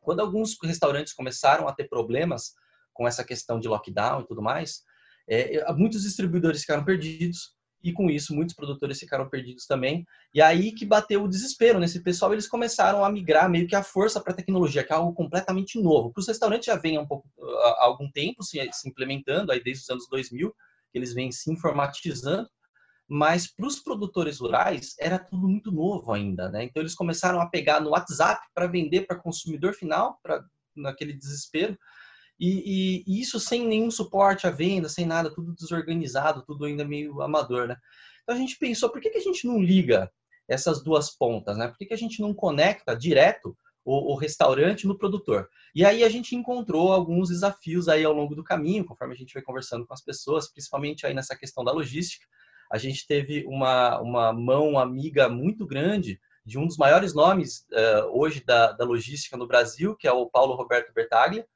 Quando 0.00 0.20
alguns 0.20 0.56
restaurantes 0.64 1.12
começaram 1.12 1.68
a 1.68 1.74
ter 1.74 1.86
problemas 1.86 2.54
com 2.94 3.06
essa 3.06 3.22
questão 3.22 3.60
de 3.60 3.68
lockdown 3.68 4.22
e 4.22 4.26
tudo 4.26 4.40
mais, 4.40 4.82
é, 5.28 5.70
muitos 5.74 6.04
distribuidores 6.04 6.62
ficaram 6.62 6.82
perdidos, 6.82 7.54
e 7.82 7.92
com 7.92 8.10
isso 8.10 8.34
muitos 8.34 8.54
produtores 8.54 8.98
ficaram 8.98 9.28
perdidos 9.28 9.66
também. 9.66 10.04
E 10.34 10.42
aí 10.42 10.72
que 10.72 10.84
bateu 10.84 11.22
o 11.22 11.28
desespero 11.28 11.78
nesse 11.78 12.02
pessoal, 12.02 12.32
eles 12.32 12.48
começaram 12.48 13.04
a 13.04 13.10
migrar 13.10 13.48
meio 13.48 13.68
que 13.68 13.76
a 13.76 13.82
força 13.82 14.20
para 14.20 14.32
a 14.32 14.36
tecnologia, 14.36 14.84
que 14.84 14.92
é 14.92 14.96
algo 14.96 15.12
completamente 15.12 15.80
novo. 15.80 16.12
Para 16.12 16.20
os 16.20 16.28
restaurantes 16.28 16.66
já 16.66 16.76
vem 16.76 16.96
há, 16.96 17.00
um 17.00 17.06
pouco, 17.06 17.28
há 17.40 17.84
algum 17.84 18.10
tempo 18.10 18.42
se, 18.42 18.58
se 18.72 18.88
implementando, 18.88 19.52
aí 19.52 19.62
desde 19.62 19.84
os 19.84 19.90
anos 19.90 20.08
2000, 20.08 20.50
que 20.90 20.98
eles 20.98 21.12
vêm 21.14 21.30
se 21.30 21.50
informatizando, 21.52 22.48
mas 23.08 23.46
para 23.46 23.66
os 23.66 23.78
produtores 23.78 24.38
rurais 24.38 24.94
era 24.98 25.18
tudo 25.18 25.48
muito 25.48 25.72
novo 25.72 26.12
ainda, 26.12 26.50
né? 26.50 26.64
Então 26.64 26.82
eles 26.82 26.94
começaram 26.94 27.40
a 27.40 27.46
pegar 27.46 27.80
no 27.80 27.90
WhatsApp 27.90 28.46
para 28.54 28.66
vender 28.66 29.06
para 29.06 29.16
consumidor 29.16 29.72
final, 29.72 30.18
para 30.22 30.44
naquele 30.76 31.12
desespero, 31.12 31.76
e, 32.38 33.02
e, 33.06 33.20
isso 33.20 33.40
sem 33.40 33.66
nenhum 33.66 33.90
suporte 33.90 34.46
à 34.46 34.50
venda, 34.50 34.88
sem 34.88 35.04
nada, 35.04 35.30
tudo 35.30 35.54
desorganizado, 35.54 36.44
tudo 36.46 36.64
ainda 36.64 36.84
meio 36.84 37.20
amador, 37.20 37.66
né? 37.66 37.76
Então 38.22 38.36
a 38.36 38.38
gente 38.38 38.58
pensou, 38.58 38.90
por 38.90 39.00
que, 39.00 39.10
que 39.10 39.18
a 39.18 39.22
gente 39.22 39.46
não 39.46 39.60
liga 39.60 40.10
essas 40.46 40.82
duas 40.82 41.10
pontas, 41.16 41.56
né? 41.56 41.68
Por 41.68 41.76
que, 41.76 41.86
que 41.86 41.94
a 41.94 41.98
gente 41.98 42.20
não 42.20 42.32
conecta 42.32 42.94
direto 42.94 43.56
o, 43.84 44.12
o, 44.12 44.16
restaurante 44.16 44.86
no 44.86 44.96
produtor? 44.96 45.48
E 45.74 45.84
aí 45.84 46.04
a 46.04 46.08
gente 46.08 46.36
encontrou 46.36 46.92
alguns 46.92 47.28
desafios 47.28 47.88
aí 47.88 48.04
ao 48.04 48.12
longo 48.12 48.34
do 48.34 48.44
caminho, 48.44 48.84
conforme 48.84 49.14
a 49.14 49.16
gente 49.16 49.32
foi 49.32 49.42
conversando 49.42 49.86
com 49.86 49.94
as 49.94 50.02
pessoas, 50.02 50.50
principalmente 50.50 51.06
aí 51.06 51.14
nessa 51.14 51.36
questão 51.36 51.64
da 51.64 51.72
logística. 51.72 52.26
A 52.70 52.78
gente 52.78 53.06
teve 53.06 53.44
uma, 53.46 53.98
uma 54.00 54.32
mão 54.32 54.78
amiga 54.78 55.28
muito 55.28 55.66
grande 55.66 56.20
de 56.44 56.58
um 56.58 56.66
dos 56.66 56.76
maiores 56.76 57.14
nomes 57.14 57.66
uh, 57.72 58.18
hoje 58.18 58.42
da, 58.44 58.72
da 58.72 58.84
logística 58.84 59.36
no 59.36 59.46
Brasil, 59.46 59.96
que 59.96 60.06
é 60.06 60.12
o 60.12 60.26
Paulo 60.26 60.54
Roberto 60.54 60.92
Bertaglia, 60.92 61.46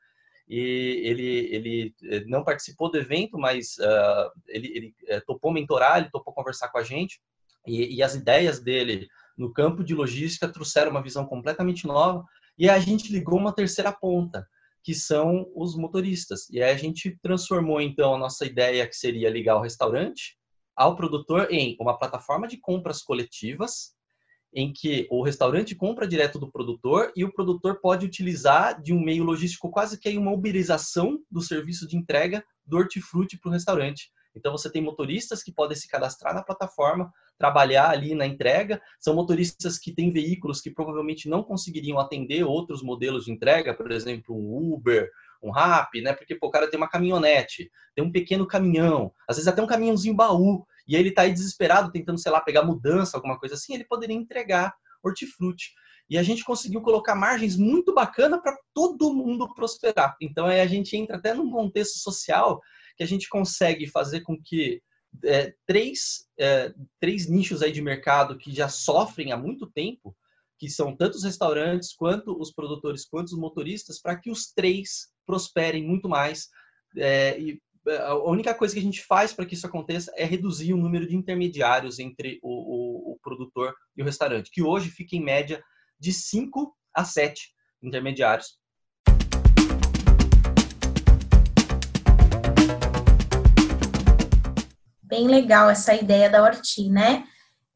e 0.53 1.01
ele, 1.03 1.49
ele 1.51 1.95
eh, 2.03 2.25
não 2.27 2.45
participou 2.45 2.91
do 2.91 2.99
evento, 2.99 3.39
mas 3.39 3.79
uh, 3.79 4.31
ele, 4.49 4.69
ele 4.77 4.95
eh, 5.09 5.21
topou 5.21 5.51
mentorar, 5.51 5.97
ele 5.97 6.11
topou 6.11 6.35
conversar 6.35 6.69
com 6.69 6.77
a 6.77 6.83
gente, 6.83 7.23
e, 7.67 7.97
e, 7.97 8.03
as 8.03 8.15
ideias 8.15 8.61
dele 8.61 9.09
no 9.35 9.51
campo 9.51 9.83
de 9.83 9.95
logística 9.95 10.47
trouxeram 10.47 10.91
uma 10.91 11.03
visão 11.03 11.25
completamente 11.25 11.87
nova, 11.87 12.23
e 12.59 12.69
a 12.69 12.79
gente 12.79 13.11
ligou 13.11 13.39
uma 13.39 13.55
terceira 13.55 13.91
ponta, 13.91 14.47
que 14.85 14.95
são 14.95 15.51
os 15.57 15.75
motoristas. 15.75 16.51
E 16.51 16.61
aí 16.63 16.71
a 16.71 16.77
gente 16.77 17.19
transformou, 17.23 17.81
então, 17.81 18.15
a 18.15 18.19
nossa 18.19 18.45
ideia, 18.45 18.87
que 18.87 18.95
seria 18.95 19.31
ligar 19.31 19.57
o 19.57 19.63
restaurante 19.63 20.37
ao 20.77 20.95
produtor, 20.97 21.49
em 21.51 21.79
uma 21.81 21.99
plataforma 21.99 22.47
de 22.47 22.59
compras 22.59 23.01
coletivas, 23.01 23.95
em 24.55 24.73
que 24.73 25.07
o 25.11 25.23
restaurante 25.23 25.75
compra 25.75 26.07
direto 26.07 26.39
do 26.39 26.51
produtor 26.51 27.13
e 27.17 27.25
o 27.25 27.33
produtor 27.33 27.81
pode 27.81 28.05
utilizar 28.05 28.81
de 28.81 28.93
um 28.93 29.01
meio 29.01 29.25
logístico 29.25 29.71
quase 29.71 29.99
que 29.99 30.17
uma 30.19 30.33
uberização 30.33 31.19
do 31.31 31.41
serviço 31.41 31.89
de 31.89 31.97
entrega 31.97 32.45
do 32.67 32.77
hortifruti 32.77 33.39
para 33.39 33.49
o 33.49 33.53
restaurante. 33.53 34.11
Então 34.35 34.53
você 34.53 34.71
tem 34.71 34.83
motoristas 34.83 35.43
que 35.43 35.53
podem 35.53 35.77
se 35.77 35.89
cadastrar 35.89 36.35
na 36.35 36.43
plataforma, 36.43 37.13
trabalhar 37.39 37.91
ali 37.91 38.15
na 38.15 38.27
entrega. 38.27 38.81
São 38.99 39.15
motoristas 39.15 39.79
que 39.79 39.93
têm 39.93 40.13
veículos 40.13 40.61
que 40.61 40.71
provavelmente 40.71 41.29
não 41.29 41.43
conseguiriam 41.43 41.99
atender 41.99 42.45
outros 42.45 42.83
modelos 42.83 43.25
de 43.27 43.33
entrega, 43.33 43.75
por 43.75 43.91
exemplo, 43.91 44.35
um 44.35 44.75
Uber, 44.75 45.11
um 45.43 45.51
Rap, 45.51 46.01
né? 46.01 46.13
Porque 46.13 46.35
pô, 46.35 46.47
o 46.47 46.51
cara 46.51 46.69
tem 46.69 46.79
uma 46.79 46.89
caminhonete, 46.89 47.71
tem 47.95 48.05
um 48.05 48.13
pequeno 48.13 48.47
caminhão, 48.47 49.13
às 49.29 49.37
vezes 49.37 49.49
até 49.49 49.61
um 49.63 49.67
caminhãozinho 49.67 50.15
baú 50.15 50.65
e 50.87 50.97
ele 50.97 51.11
está 51.11 51.23
aí 51.23 51.33
desesperado, 51.33 51.93
tentando, 51.93 52.19
sei 52.19 52.33
lá, 52.33 52.41
pegar 52.41 52.65
mudança, 52.65 53.17
alguma 53.17 53.39
coisa 53.39 53.55
assim, 53.55 53.75
ele 53.75 53.85
poderia 53.85 54.17
entregar 54.17 54.75
hortifruti. 55.03 55.73
E 56.09 56.19
a 56.19 56.23
gente 56.23 56.45
conseguiu 56.45 56.81
colocar 56.83 57.15
margens 57.15 57.57
muito 57.57 57.95
bacana 57.95 58.41
para 58.41 58.57
todo 58.75 59.15
mundo 59.15 59.53
prosperar. 59.55 60.17
Então 60.21 60.47
aí 60.47 60.61
a 60.61 60.67
gente 60.67 60.97
entra 60.97 61.17
até 61.17 61.33
num 61.33 61.51
contexto 61.51 61.99
social 61.99 62.61
que 62.97 63.03
a 63.03 63.07
gente 63.07 63.29
consegue 63.29 63.87
fazer 63.87 64.21
com 64.21 64.37
que 64.41 64.83
é, 65.25 65.55
três, 65.67 66.27
é, 66.39 66.73
três 67.01 67.29
nichos 67.29 67.63
aí 67.63 67.73
de 67.73 67.83
mercado 67.83 68.39
que 68.39 68.55
já 68.55 68.69
sofrem 68.69 69.33
há 69.33 69.37
muito 69.37 69.67
tempo, 69.71 70.17
que 70.59 70.69
são 70.69 70.97
tanto 70.97 71.17
os 71.17 71.25
restaurantes, 71.25 71.95
quanto 71.95 72.39
os 72.41 72.53
produtores, 72.53 73.05
quanto 73.05 73.29
os 73.29 73.39
motoristas, 73.39 74.01
para 74.01 74.17
que 74.17 74.31
os 74.31 74.53
três 74.53 75.09
prosperem 75.27 75.85
muito 75.85 76.09
mais 76.09 76.49
é, 76.97 77.39
e 77.41 77.61
a 77.89 78.15
única 78.15 78.55
coisa 78.55 78.75
que 78.75 78.81
a 78.81 78.83
gente 78.83 79.05
faz 79.05 79.33
para 79.33 79.45
que 79.45 79.55
isso 79.55 79.67
aconteça 79.67 80.13
é 80.17 80.25
reduzir 80.25 80.73
o 80.73 80.77
número 80.77 81.07
de 81.07 81.17
intermediários 81.17 81.99
entre 81.99 82.39
o, 82.43 82.49
o, 82.49 83.13
o, 83.13 83.19
produtor 83.21 83.75
e 83.97 84.03
o 84.03 84.05
restaurante, 84.05 84.51
que 84.53 84.63
hoje 84.63 84.89
fica 84.89 85.17
em 85.17 85.25
média 85.25 85.63
de 85.99 86.13
5 86.13 86.75
a 86.95 87.05
7 87.05 87.53
intermediários. 87.83 88.61
Bem 95.03 95.27
legal 95.27 95.69
essa 95.69 95.95
ideia 95.95 96.31
da 96.31 96.43
Horti, 96.43 96.89
né? 96.89 97.27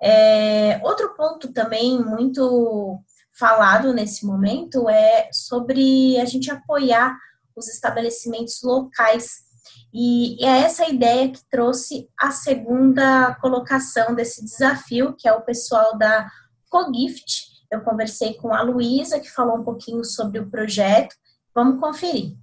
É, 0.01 0.81
outro 0.85 1.15
ponto 1.17 1.53
também 1.53 1.99
muito 1.99 2.99
falado 3.37 3.93
nesse 3.93 4.25
momento 4.25 4.89
é 4.89 5.29
sobre 5.33 6.19
a 6.19 6.25
gente 6.25 6.51
apoiar 6.51 7.19
os 7.55 7.69
estabelecimentos 7.69 8.63
locais 8.63 9.46
e 9.99 10.45
é 10.45 10.59
essa 10.59 10.87
ideia 10.87 11.27
que 11.33 11.41
trouxe 11.51 12.07
a 12.21 12.31
segunda 12.31 13.35
colocação 13.37 14.15
desse 14.15 14.45
desafio, 14.45 15.15
que 15.17 15.27
é 15.27 15.33
o 15.33 15.41
pessoal 15.41 15.97
da 15.97 16.31
CoGift. 16.69 17.47
Eu 17.73 17.81
conversei 17.81 18.35
com 18.35 18.53
a 18.53 18.61
Luísa, 18.61 19.19
que 19.19 19.31
falou 19.31 19.57
um 19.57 19.65
pouquinho 19.65 20.05
sobre 20.05 20.39
o 20.39 20.51
projeto. 20.51 21.17
Vamos 21.55 21.81
conferir. 21.81 22.37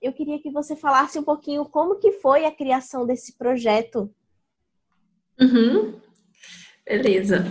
Eu 0.00 0.14
queria 0.14 0.40
que 0.40 0.50
você 0.50 0.74
falasse 0.74 1.18
um 1.18 1.24
pouquinho 1.24 1.66
como 1.66 1.98
que 1.98 2.12
foi 2.12 2.46
a 2.46 2.50
criação 2.50 3.04
desse 3.04 3.36
projeto. 3.36 4.10
Uhum. 5.38 6.00
Beleza. 6.88 7.44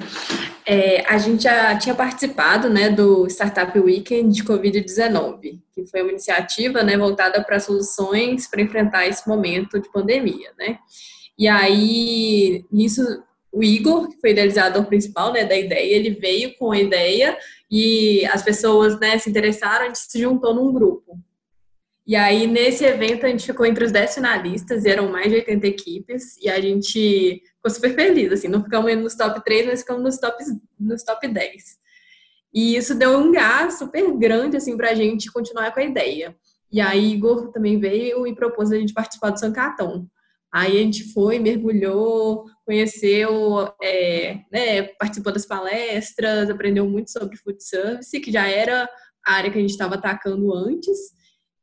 É, 0.65 1.05
a 1.07 1.17
gente 1.19 1.43
já 1.43 1.77
tinha 1.77 1.93
participado 1.93 2.69
né, 2.69 2.89
do 2.89 3.27
Startup 3.27 3.79
Weekend 3.79 4.33
de 4.33 4.43
Covid-19, 4.43 5.59
que 5.71 5.85
foi 5.85 6.01
uma 6.01 6.11
iniciativa 6.11 6.81
né, 6.81 6.97
voltada 6.97 7.41
para 7.43 7.59
soluções 7.59 8.47
para 8.49 8.61
enfrentar 8.61 9.07
esse 9.07 9.27
momento 9.29 9.79
de 9.79 9.89
pandemia. 9.91 10.49
Né? 10.57 10.79
E 11.37 11.47
aí, 11.47 12.65
nisso, 12.71 13.01
o 13.51 13.63
Igor, 13.63 14.09
que 14.09 14.19
foi 14.19 14.31
idealizador 14.31 14.85
principal 14.85 15.31
né, 15.31 15.45
da 15.45 15.55
ideia, 15.55 15.95
ele 15.95 16.09
veio 16.09 16.57
com 16.57 16.71
a 16.71 16.79
ideia 16.79 17.37
e 17.71 18.25
as 18.25 18.41
pessoas 18.41 18.99
né, 18.99 19.19
se 19.19 19.29
interessaram, 19.29 19.85
a 19.85 19.87
gente 19.87 19.99
se 19.99 20.19
juntou 20.19 20.53
num 20.55 20.73
grupo. 20.73 21.17
E 22.07 22.15
aí, 22.15 22.47
nesse 22.47 22.85
evento, 22.85 23.25
a 23.25 23.29
gente 23.29 23.45
ficou 23.45 23.65
entre 23.65 23.83
os 23.83 23.91
10 23.91 24.15
finalistas, 24.15 24.85
e 24.85 24.89
eram 24.89 25.11
mais 25.11 25.29
de 25.29 25.35
80 25.35 25.67
equipes, 25.67 26.37
e 26.37 26.47
a 26.49 26.61
gente 26.61 27.43
ficou 27.57 27.69
super 27.69 27.93
feliz, 27.93 28.31
assim, 28.31 28.47
não 28.47 28.63
ficamos 28.63 28.95
nos 28.95 29.13
top 29.13 29.43
3, 29.43 29.65
mas 29.65 29.81
ficamos 29.81 30.03
nos 30.03 30.17
top, 30.17 30.41
nos 30.79 31.03
top 31.03 31.27
10. 31.27 31.63
E 32.53 32.77
isso 32.77 32.95
deu 32.95 33.17
um 33.17 33.29
gás 33.29 33.77
super 33.77 34.09
grande, 34.17 34.55
assim, 34.55 34.77
pra 34.77 34.95
gente 34.95 35.29
continuar 35.29 35.73
com 35.73 35.81
a 35.81 35.83
ideia. 35.83 36.33
E 36.71 36.79
aí, 36.79 37.11
Igor 37.11 37.51
também 37.51 37.77
veio 37.77 38.25
e 38.25 38.33
propôs 38.33 38.71
a 38.71 38.77
gente 38.77 38.93
participar 38.93 39.31
do 39.31 39.39
Sancatão. 39.39 40.07
Aí 40.53 40.77
a 40.77 40.81
gente 40.81 41.11
foi, 41.11 41.39
mergulhou, 41.39 42.45
conheceu, 42.65 43.69
é, 43.83 44.39
né, 44.49 44.83
participou 44.97 45.33
das 45.33 45.45
palestras, 45.45 46.49
aprendeu 46.49 46.87
muito 46.87 47.11
sobre 47.11 47.35
food 47.35 47.61
service, 47.61 48.17
que 48.21 48.31
já 48.31 48.47
era 48.47 48.89
a 49.25 49.33
área 49.33 49.51
que 49.51 49.57
a 49.57 49.61
gente 49.61 49.71
estava 49.71 49.95
atacando 49.95 50.53
antes. 50.53 51.16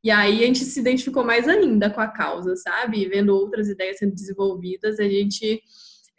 E 0.05 0.11
aí 0.11 0.43
a 0.43 0.45
gente 0.45 0.63
se 0.63 0.79
identificou 0.79 1.23
mais 1.23 1.47
ainda 1.47 1.89
com 1.89 1.99
a 1.99 2.07
causa, 2.07 2.55
sabe? 2.55 3.07
Vendo 3.07 3.35
outras 3.35 3.67
ideias 3.67 3.97
sendo 3.97 4.13
desenvolvidas, 4.13 4.99
a 4.99 5.09
gente 5.09 5.59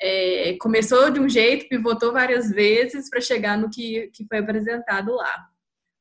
é, 0.02 0.56
começou 0.58 1.08
de 1.08 1.20
um 1.20 1.28
jeito, 1.28 1.68
pivotou 1.68 2.12
várias 2.12 2.50
vezes 2.50 3.08
para 3.08 3.20
chegar 3.20 3.56
no 3.56 3.70
que, 3.70 4.08
que 4.08 4.26
foi 4.26 4.38
apresentado 4.38 5.14
lá. 5.14 5.46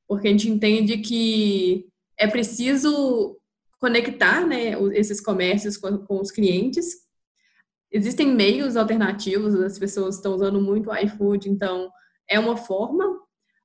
Porque 0.08 0.28
a 0.28 0.32
gente 0.32 0.50
entende 0.50 0.98
que 0.98 1.86
é 2.18 2.26
preciso 2.26 3.38
conectar 3.78 4.48
né, 4.48 4.72
esses 4.96 5.22
comércios 5.22 5.78
com, 5.78 5.96
com 6.00 6.20
os 6.20 6.32
clientes. 6.32 6.88
Existem 7.92 8.34
meios 8.34 8.76
alternativos, 8.76 9.54
as 9.54 9.78
pessoas 9.78 10.16
estão 10.16 10.34
usando 10.34 10.60
muito 10.60 10.90
o 10.90 10.98
iFood, 10.98 11.52
então 11.52 11.92
é 12.28 12.40
uma 12.40 12.58
forma, 12.58 13.06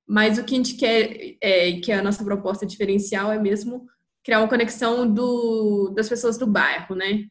mas 0.07 0.37
o 0.37 0.45
que 0.45 0.53
a 0.53 0.57
gente 0.59 0.75
quer, 0.75 1.37
é, 1.41 1.73
que 1.81 1.91
a 1.91 2.03
nossa 2.03 2.23
proposta 2.23 2.67
diferencial, 2.67 3.33
é 3.33 3.39
mesmo 3.39 3.89
criar 4.25 4.41
uma 4.41 4.49
conexão 4.49 5.13
do, 5.13 5.93
das 5.95 6.09
pessoas 6.09 6.39
do 6.39 6.47
bairro, 6.47 6.95
né? 6.95 7.25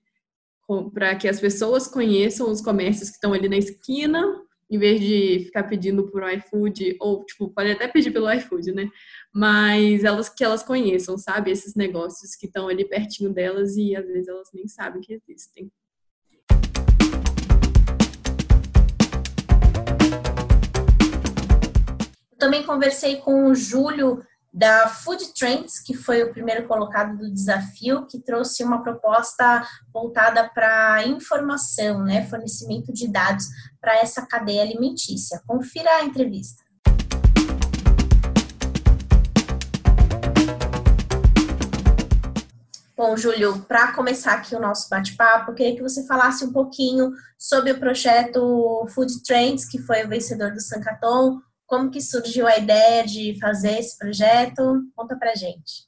para 0.94 1.16
que 1.16 1.28
as 1.28 1.40
pessoas 1.40 1.88
conheçam 1.88 2.52
os 2.52 2.62
comércios 2.62 3.10
que 3.10 3.16
estão 3.16 3.34
ali 3.34 3.50
na 3.50 3.58
esquina, 3.58 4.24
em 4.70 4.78
vez 4.78 5.02
de 5.02 5.46
ficar 5.46 5.64
pedindo 5.64 6.12
por 6.12 6.22
iFood, 6.32 6.96
ou, 7.00 7.26
tipo, 7.26 7.50
pode 7.50 7.72
até 7.72 7.88
pedir 7.88 8.12
pelo 8.12 8.32
iFood, 8.32 8.72
né? 8.72 8.88
Mas 9.34 10.04
elas 10.04 10.30
que 10.30 10.44
elas 10.44 10.62
conheçam, 10.62 11.18
sabe? 11.18 11.50
Esses 11.50 11.74
negócios 11.74 12.36
que 12.36 12.46
estão 12.46 12.68
ali 12.68 12.88
pertinho 12.88 13.34
delas 13.34 13.76
e 13.78 13.96
às 13.96 14.06
vezes 14.06 14.28
elas 14.28 14.50
nem 14.54 14.68
sabem 14.68 15.02
que 15.02 15.14
existem. 15.14 15.72
também 22.40 22.64
conversei 22.64 23.18
com 23.18 23.48
o 23.48 23.54
Júlio 23.54 24.24
da 24.60 24.90
Food 24.90 25.34
Trends, 25.34 25.80
que 25.80 25.94
foi 25.94 26.22
o 26.22 26.34
primeiro 26.34 26.68
colocado 26.68 27.18
do 27.18 27.32
desafio, 27.32 28.06
que 28.06 28.20
trouxe 28.20 28.62
uma 28.62 28.84
proposta 28.84 29.66
voltada 29.94 30.50
para 30.50 31.08
informação, 31.08 32.04
né, 32.04 32.28
fornecimento 32.28 32.92
de 32.92 33.08
dados 33.08 33.46
para 33.80 33.96
essa 33.96 34.26
cadeia 34.26 34.62
alimentícia. 34.62 35.42
Confira 35.48 35.90
a 35.92 36.04
entrevista. 36.04 36.62
Bom, 42.98 43.16
Júlio, 43.16 43.62
para 43.62 43.94
começar 43.94 44.34
aqui 44.34 44.54
o 44.54 44.60
nosso 44.60 44.90
bate-papo, 44.90 45.52
eu 45.52 45.56
queria 45.56 45.76
que 45.78 45.82
você 45.82 46.06
falasse 46.06 46.44
um 46.44 46.52
pouquinho 46.52 47.14
sobre 47.38 47.72
o 47.72 47.80
projeto 47.80 48.86
Food 48.94 49.24
Trends, 49.24 49.64
que 49.64 49.80
foi 49.80 50.04
o 50.04 50.10
vencedor 50.10 50.52
do 50.52 50.60
Sancaton, 50.60 51.40
como 51.70 51.92
que 51.92 52.02
surgiu 52.02 52.48
a 52.48 52.58
ideia 52.58 53.06
de 53.06 53.40
fazer 53.40 53.78
esse 53.78 53.96
projeto? 53.96 54.82
Conta 54.96 55.16
pra 55.18 55.36
gente. 55.36 55.88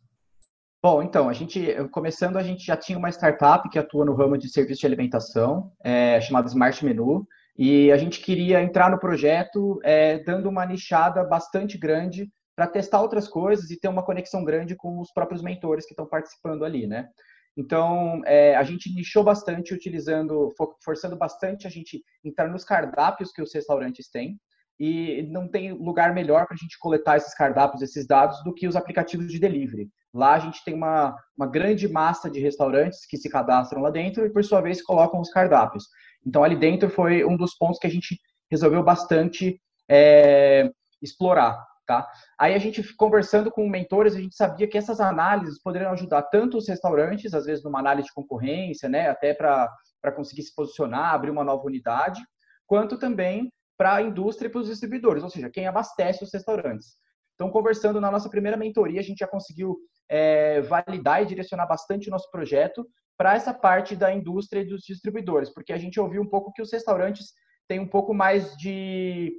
Bom, 0.81 1.01
então, 1.01 1.27
a 1.27 1.33
gente, 1.33 1.75
começando, 1.91 2.37
a 2.37 2.43
gente 2.43 2.63
já 2.63 2.77
tinha 2.77 2.97
uma 2.97 3.09
startup 3.09 3.67
que 3.67 3.79
atua 3.79 4.05
no 4.05 4.13
ramo 4.13 4.37
de 4.37 4.47
serviço 4.47 4.81
de 4.81 4.85
alimentação, 4.85 5.71
é, 5.83 6.21
chamada 6.21 6.47
Smart 6.47 6.85
Menu, 6.85 7.27
e 7.57 7.91
a 7.91 7.97
gente 7.97 8.19
queria 8.21 8.61
entrar 8.61 8.91
no 8.91 8.99
projeto 8.99 9.79
é, 9.83 10.19
dando 10.19 10.49
uma 10.49 10.65
nichada 10.65 11.23
bastante 11.23 11.77
grande 11.77 12.31
para 12.55 12.67
testar 12.67 13.01
outras 13.01 13.27
coisas 13.27 13.71
e 13.71 13.79
ter 13.79 13.87
uma 13.87 14.05
conexão 14.05 14.43
grande 14.43 14.75
com 14.75 14.99
os 14.99 15.11
próprios 15.11 15.41
mentores 15.41 15.85
que 15.85 15.93
estão 15.93 16.05
participando 16.05 16.63
ali, 16.63 16.85
né? 16.85 17.09
Então, 17.57 18.21
é, 18.25 18.55
a 18.55 18.63
gente 18.63 18.93
nichou 18.93 19.23
bastante, 19.23 19.73
utilizando, 19.73 20.49
forçando 20.83 21.15
bastante 21.15 21.65
a 21.65 21.69
gente 21.69 22.03
entrar 22.23 22.47
nos 22.47 22.63
cardápios 22.63 23.31
que 23.31 23.41
os 23.41 23.53
restaurantes 23.53 24.09
têm, 24.09 24.39
e 24.83 25.21
não 25.29 25.47
tem 25.47 25.73
lugar 25.73 26.11
melhor 26.11 26.47
para 26.47 26.55
a 26.55 26.57
gente 26.57 26.79
coletar 26.79 27.15
esses 27.15 27.35
cardápios, 27.35 27.83
esses 27.83 28.07
dados, 28.07 28.43
do 28.43 28.51
que 28.51 28.67
os 28.67 28.75
aplicativos 28.75 29.31
de 29.31 29.37
delivery. 29.37 29.87
Lá 30.11 30.33
a 30.33 30.39
gente 30.39 30.63
tem 30.65 30.73
uma, 30.73 31.15
uma 31.37 31.45
grande 31.45 31.87
massa 31.87 32.27
de 32.27 32.39
restaurantes 32.39 33.05
que 33.05 33.15
se 33.15 33.29
cadastram 33.29 33.83
lá 33.83 33.91
dentro 33.91 34.25
e, 34.25 34.29
por 34.31 34.43
sua 34.43 34.59
vez, 34.59 34.81
colocam 34.81 35.21
os 35.21 35.29
cardápios. 35.29 35.83
Então, 36.25 36.43
ali 36.43 36.55
dentro 36.55 36.89
foi 36.89 37.23
um 37.23 37.37
dos 37.37 37.55
pontos 37.55 37.77
que 37.77 37.85
a 37.85 37.91
gente 37.91 38.19
resolveu 38.49 38.81
bastante 38.81 39.61
é, 39.87 40.71
explorar. 40.99 41.63
Tá? 41.85 42.09
Aí 42.39 42.55
a 42.55 42.59
gente 42.59 42.81
conversando 42.95 43.51
com 43.51 43.69
mentores, 43.69 44.15
a 44.15 44.19
gente 44.19 44.35
sabia 44.35 44.67
que 44.67 44.79
essas 44.79 44.99
análises 44.99 45.61
poderiam 45.61 45.91
ajudar 45.91 46.23
tanto 46.23 46.57
os 46.57 46.67
restaurantes, 46.67 47.35
às 47.35 47.45
vezes 47.45 47.63
numa 47.63 47.79
análise 47.79 48.07
de 48.07 48.13
concorrência, 48.15 48.89
né, 48.89 49.09
até 49.09 49.33
para 49.35 49.69
conseguir 50.15 50.41
se 50.41 50.55
posicionar, 50.55 51.13
abrir 51.13 51.29
uma 51.29 51.43
nova 51.43 51.65
unidade, 51.65 52.19
quanto 52.65 52.97
também 52.97 53.51
para 53.81 53.95
a 53.95 54.01
indústria 54.03 54.47
e 54.47 54.51
para 54.51 54.61
os 54.61 54.67
distribuidores, 54.67 55.23
ou 55.23 55.29
seja, 55.31 55.49
quem 55.49 55.65
abastece 55.65 56.23
os 56.23 56.31
restaurantes. 56.31 56.97
Então, 57.33 57.49
conversando 57.49 57.99
na 57.99 58.11
nossa 58.11 58.29
primeira 58.29 58.55
mentoria, 58.55 58.99
a 58.99 59.03
gente 59.03 59.17
já 59.17 59.27
conseguiu 59.27 59.75
é, 60.07 60.61
validar 60.61 61.23
e 61.23 61.25
direcionar 61.25 61.65
bastante 61.65 62.07
o 62.07 62.11
nosso 62.11 62.29
projeto 62.29 62.87
para 63.17 63.33
essa 63.33 63.51
parte 63.51 63.95
da 63.95 64.13
indústria 64.13 64.61
e 64.61 64.67
dos 64.67 64.83
distribuidores, 64.83 65.51
porque 65.51 65.73
a 65.73 65.79
gente 65.79 65.99
ouviu 65.99 66.21
um 66.21 66.29
pouco 66.29 66.53
que 66.53 66.61
os 66.61 66.71
restaurantes 66.71 67.33
têm 67.67 67.79
um 67.79 67.87
pouco 67.87 68.13
mais 68.13 68.55
de, 68.55 69.33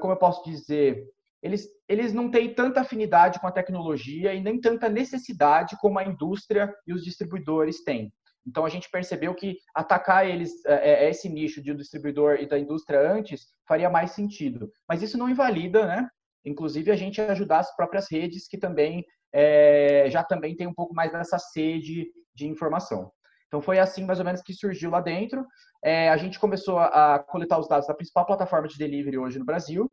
como 0.00 0.12
eu 0.12 0.18
posso 0.18 0.48
dizer, 0.48 1.04
eles, 1.42 1.66
eles 1.88 2.12
não 2.12 2.30
têm 2.30 2.54
tanta 2.54 2.82
afinidade 2.82 3.40
com 3.40 3.48
a 3.48 3.52
tecnologia 3.52 4.32
e 4.34 4.40
nem 4.40 4.60
tanta 4.60 4.88
necessidade 4.88 5.76
como 5.80 5.98
a 5.98 6.04
indústria 6.04 6.72
e 6.86 6.92
os 6.92 7.02
distribuidores 7.02 7.82
têm. 7.82 8.12
Então 8.46 8.64
a 8.64 8.68
gente 8.68 8.90
percebeu 8.90 9.34
que 9.34 9.56
atacar 9.74 10.28
eles, 10.28 10.64
é, 10.66 11.06
é, 11.06 11.10
esse 11.10 11.28
nicho 11.28 11.62
de 11.62 11.74
distribuidor 11.74 12.36
e 12.36 12.46
da 12.46 12.58
indústria 12.58 13.00
antes, 13.00 13.46
faria 13.66 13.88
mais 13.88 14.10
sentido. 14.12 14.70
Mas 14.88 15.02
isso 15.02 15.16
não 15.16 15.28
invalida, 15.28 15.86
né? 15.86 16.08
Inclusive 16.44 16.90
a 16.90 16.96
gente 16.96 17.20
ajudar 17.20 17.60
as 17.60 17.74
próprias 17.74 18.10
redes 18.10 18.46
que 18.46 18.58
também 18.58 19.04
é, 19.32 20.06
já 20.10 20.22
também 20.22 20.54
tem 20.54 20.66
um 20.66 20.74
pouco 20.74 20.94
mais 20.94 21.10
dessa 21.10 21.38
sede 21.38 22.06
de 22.34 22.46
informação. 22.46 23.10
Então 23.46 23.62
foi 23.62 23.78
assim 23.78 24.04
mais 24.04 24.18
ou 24.18 24.24
menos 24.24 24.42
que 24.42 24.52
surgiu 24.52 24.90
lá 24.90 25.00
dentro. 25.00 25.44
É, 25.82 26.10
a 26.10 26.16
gente 26.16 26.38
começou 26.38 26.78
a, 26.78 27.14
a 27.14 27.18
coletar 27.18 27.58
os 27.58 27.68
dados 27.68 27.86
da 27.86 27.94
principal 27.94 28.26
plataforma 28.26 28.68
de 28.68 28.76
delivery 28.76 29.16
hoje 29.16 29.38
no 29.38 29.44
Brasil. 29.44 29.90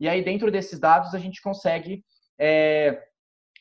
E 0.00 0.08
aí 0.08 0.24
dentro 0.24 0.50
desses 0.50 0.80
dados 0.80 1.14
a 1.14 1.18
gente 1.18 1.40
consegue 1.40 2.04
é, 2.38 3.00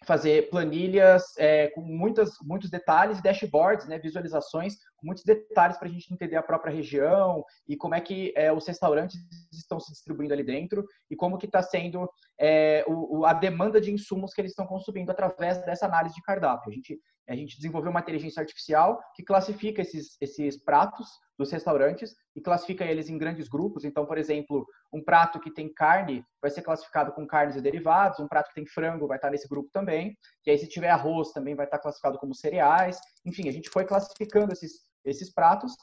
fazer 0.03 0.49
planilhas 0.49 1.23
é, 1.37 1.67
com 1.69 1.81
muitas, 1.81 2.31
muitos 2.41 2.69
detalhes, 2.69 3.21
dashboards, 3.21 3.87
né, 3.87 3.99
visualizações 3.99 4.75
com 4.97 5.05
muitos 5.05 5.23
detalhes 5.23 5.77
para 5.77 5.87
a 5.87 5.91
gente 5.91 6.11
entender 6.11 6.35
a 6.35 6.43
própria 6.43 6.73
região 6.73 7.43
e 7.67 7.75
como 7.77 7.93
é 7.93 8.01
que 8.01 8.33
é, 8.35 8.51
os 8.51 8.67
restaurantes 8.67 9.17
estão 9.51 9.79
se 9.79 9.91
distribuindo 9.91 10.33
ali 10.33 10.43
dentro 10.43 10.85
e 11.09 11.15
como 11.15 11.37
que 11.37 11.45
está 11.45 11.61
sendo 11.61 12.09
é, 12.39 12.83
o, 12.87 13.25
a 13.25 13.33
demanda 13.33 13.79
de 13.79 13.91
insumos 13.91 14.33
que 14.33 14.41
eles 14.41 14.51
estão 14.51 14.65
consumindo 14.65 15.11
através 15.11 15.63
dessa 15.65 15.85
análise 15.85 16.15
de 16.15 16.21
cardápio. 16.21 16.71
A 16.71 16.73
gente, 16.73 16.99
a 17.31 17.35
gente 17.35 17.55
desenvolveu 17.55 17.91
uma 17.91 18.01
inteligência 18.01 18.41
artificial 18.41 19.01
que 19.15 19.23
classifica 19.23 19.81
esses, 19.81 20.17
esses 20.19 20.61
pratos 20.63 21.07
dos 21.37 21.51
restaurantes 21.51 22.13
e 22.35 22.41
classifica 22.41 22.83
eles 22.83 23.09
em 23.09 23.17
grandes 23.17 23.47
grupos. 23.47 23.85
Então, 23.85 24.05
por 24.05 24.17
exemplo, 24.17 24.65
um 24.93 25.03
prato 25.03 25.39
que 25.39 25.51
tem 25.51 25.73
carne 25.73 26.23
vai 26.41 26.51
ser 26.51 26.61
classificado 26.61 27.13
com 27.13 27.25
carnes 27.25 27.55
e 27.55 27.61
derivados, 27.61 28.19
um 28.19 28.27
prato 28.27 28.49
que 28.49 28.55
tem 28.55 28.65
frango 28.65 29.07
vai 29.07 29.17
estar 29.17 29.31
nesse 29.31 29.47
grupo 29.47 29.69
também, 29.71 30.15
e 30.45 30.51
aí 30.51 30.57
se 30.57 30.67
tiver 30.67 30.89
arroz 30.89 31.31
também 31.31 31.55
vai 31.55 31.65
estar 31.65 31.79
classificado 31.79 32.17
como 32.17 32.35
cereais. 32.35 32.99
Enfim, 33.25 33.47
a 33.47 33.51
gente 33.51 33.69
foi 33.69 33.85
classificando 33.85 34.51
esses, 34.51 34.81
esses 35.05 35.33
pratos 35.33 35.73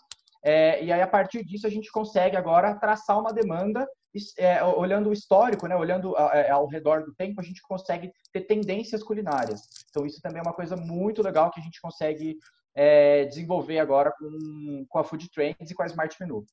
é, 0.44 0.84
e 0.84 0.92
aí, 0.92 1.00
a 1.00 1.06
partir 1.06 1.44
disso, 1.44 1.66
a 1.66 1.70
gente 1.70 1.90
consegue 1.90 2.36
agora 2.36 2.78
traçar 2.78 3.18
uma 3.18 3.32
demanda, 3.32 3.86
é, 4.36 4.62
olhando 4.62 5.10
o 5.10 5.12
histórico, 5.12 5.66
né, 5.66 5.76
olhando 5.76 6.16
é, 6.16 6.50
ao 6.50 6.66
redor 6.66 7.04
do 7.04 7.14
tempo, 7.14 7.40
a 7.40 7.44
gente 7.44 7.62
consegue 7.62 8.12
ter 8.32 8.42
tendências 8.42 9.02
culinárias. 9.02 9.62
Então, 9.90 10.06
isso 10.06 10.20
também 10.20 10.38
é 10.38 10.42
uma 10.42 10.54
coisa 10.54 10.76
muito 10.76 11.22
legal 11.22 11.50
que 11.50 11.60
a 11.60 11.62
gente 11.62 11.80
consegue 11.80 12.36
é, 12.74 13.24
desenvolver 13.24 13.78
agora 13.78 14.12
com, 14.12 14.86
com 14.88 14.98
a 14.98 15.04
Food 15.04 15.30
Trends 15.30 15.70
e 15.70 15.74
com 15.74 15.82
a 15.82 15.86
Smart 15.86 16.16
Menu. 16.20 16.46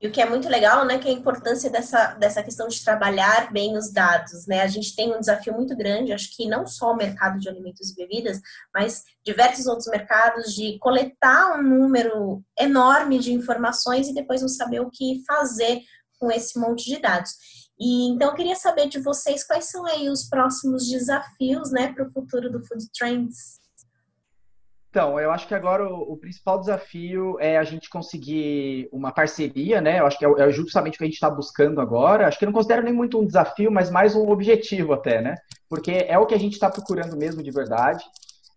E 0.00 0.08
o 0.08 0.10
que 0.10 0.22
é 0.22 0.26
muito 0.26 0.48
legal, 0.48 0.86
né, 0.86 0.98
que 0.98 1.06
é 1.06 1.10
a 1.10 1.14
importância 1.14 1.68
dessa, 1.68 2.14
dessa 2.14 2.42
questão 2.42 2.66
de 2.68 2.82
trabalhar 2.82 3.52
bem 3.52 3.76
os 3.76 3.92
dados, 3.92 4.46
né? 4.46 4.62
A 4.62 4.66
gente 4.66 4.96
tem 4.96 5.14
um 5.14 5.20
desafio 5.20 5.52
muito 5.52 5.76
grande, 5.76 6.14
acho 6.14 6.34
que 6.34 6.48
não 6.48 6.66
só 6.66 6.92
o 6.92 6.96
mercado 6.96 7.38
de 7.38 7.50
alimentos 7.50 7.90
e 7.90 7.96
bebidas, 7.96 8.40
mas 8.72 9.04
diversos 9.22 9.66
outros 9.66 9.88
mercados 9.88 10.54
de 10.54 10.78
coletar 10.78 11.58
um 11.58 11.62
número 11.62 12.42
enorme 12.58 13.18
de 13.18 13.34
informações 13.34 14.08
e 14.08 14.14
depois 14.14 14.40
não 14.40 14.48
saber 14.48 14.80
o 14.80 14.90
que 14.90 15.22
fazer 15.26 15.82
com 16.20 16.30
esse 16.30 16.60
monte 16.60 16.84
de 16.84 17.00
dados. 17.00 17.30
E 17.80 18.10
então 18.10 18.28
eu 18.28 18.34
queria 18.34 18.54
saber 18.54 18.88
de 18.88 19.00
vocês 19.00 19.44
quais 19.44 19.64
são 19.70 19.86
aí 19.86 20.10
os 20.10 20.28
próximos 20.28 20.86
desafios, 20.86 21.72
né, 21.72 21.92
para 21.92 22.06
o 22.06 22.12
futuro 22.12 22.52
do 22.52 22.62
Food 22.64 22.84
Trends. 22.96 23.58
Então, 24.90 25.20
eu 25.20 25.30
acho 25.30 25.46
que 25.46 25.54
agora 25.54 25.88
o, 25.88 26.14
o, 26.14 26.16
principal 26.16 26.58
desafio 26.58 27.38
é 27.38 27.56
a 27.56 27.62
gente 27.62 27.88
conseguir 27.88 28.88
uma 28.92 29.12
parceria, 29.12 29.80
né? 29.80 30.00
Eu 30.00 30.06
acho 30.06 30.18
que 30.18 30.26
é, 30.26 30.28
é 30.28 30.50
justamente 30.50 30.94
o 30.94 30.98
que 30.98 31.04
a 31.04 31.06
gente 31.06 31.14
está 31.14 31.30
buscando 31.30 31.80
agora. 31.80 32.26
Acho 32.26 32.36
que 32.36 32.44
eu 32.44 32.48
não 32.48 32.52
considero 32.52 32.82
nem 32.82 32.92
muito 32.92 33.16
um 33.16 33.24
desafio, 33.24 33.70
mas 33.70 33.88
mais 33.88 34.16
um 34.16 34.28
objetivo 34.28 34.92
até, 34.92 35.22
né? 35.22 35.36
Porque 35.68 35.92
é 35.92 36.18
o 36.18 36.26
que 36.26 36.34
a 36.34 36.38
gente 36.38 36.54
está 36.54 36.68
procurando 36.68 37.16
mesmo 37.16 37.40
de 37.40 37.52
verdade. 37.52 38.04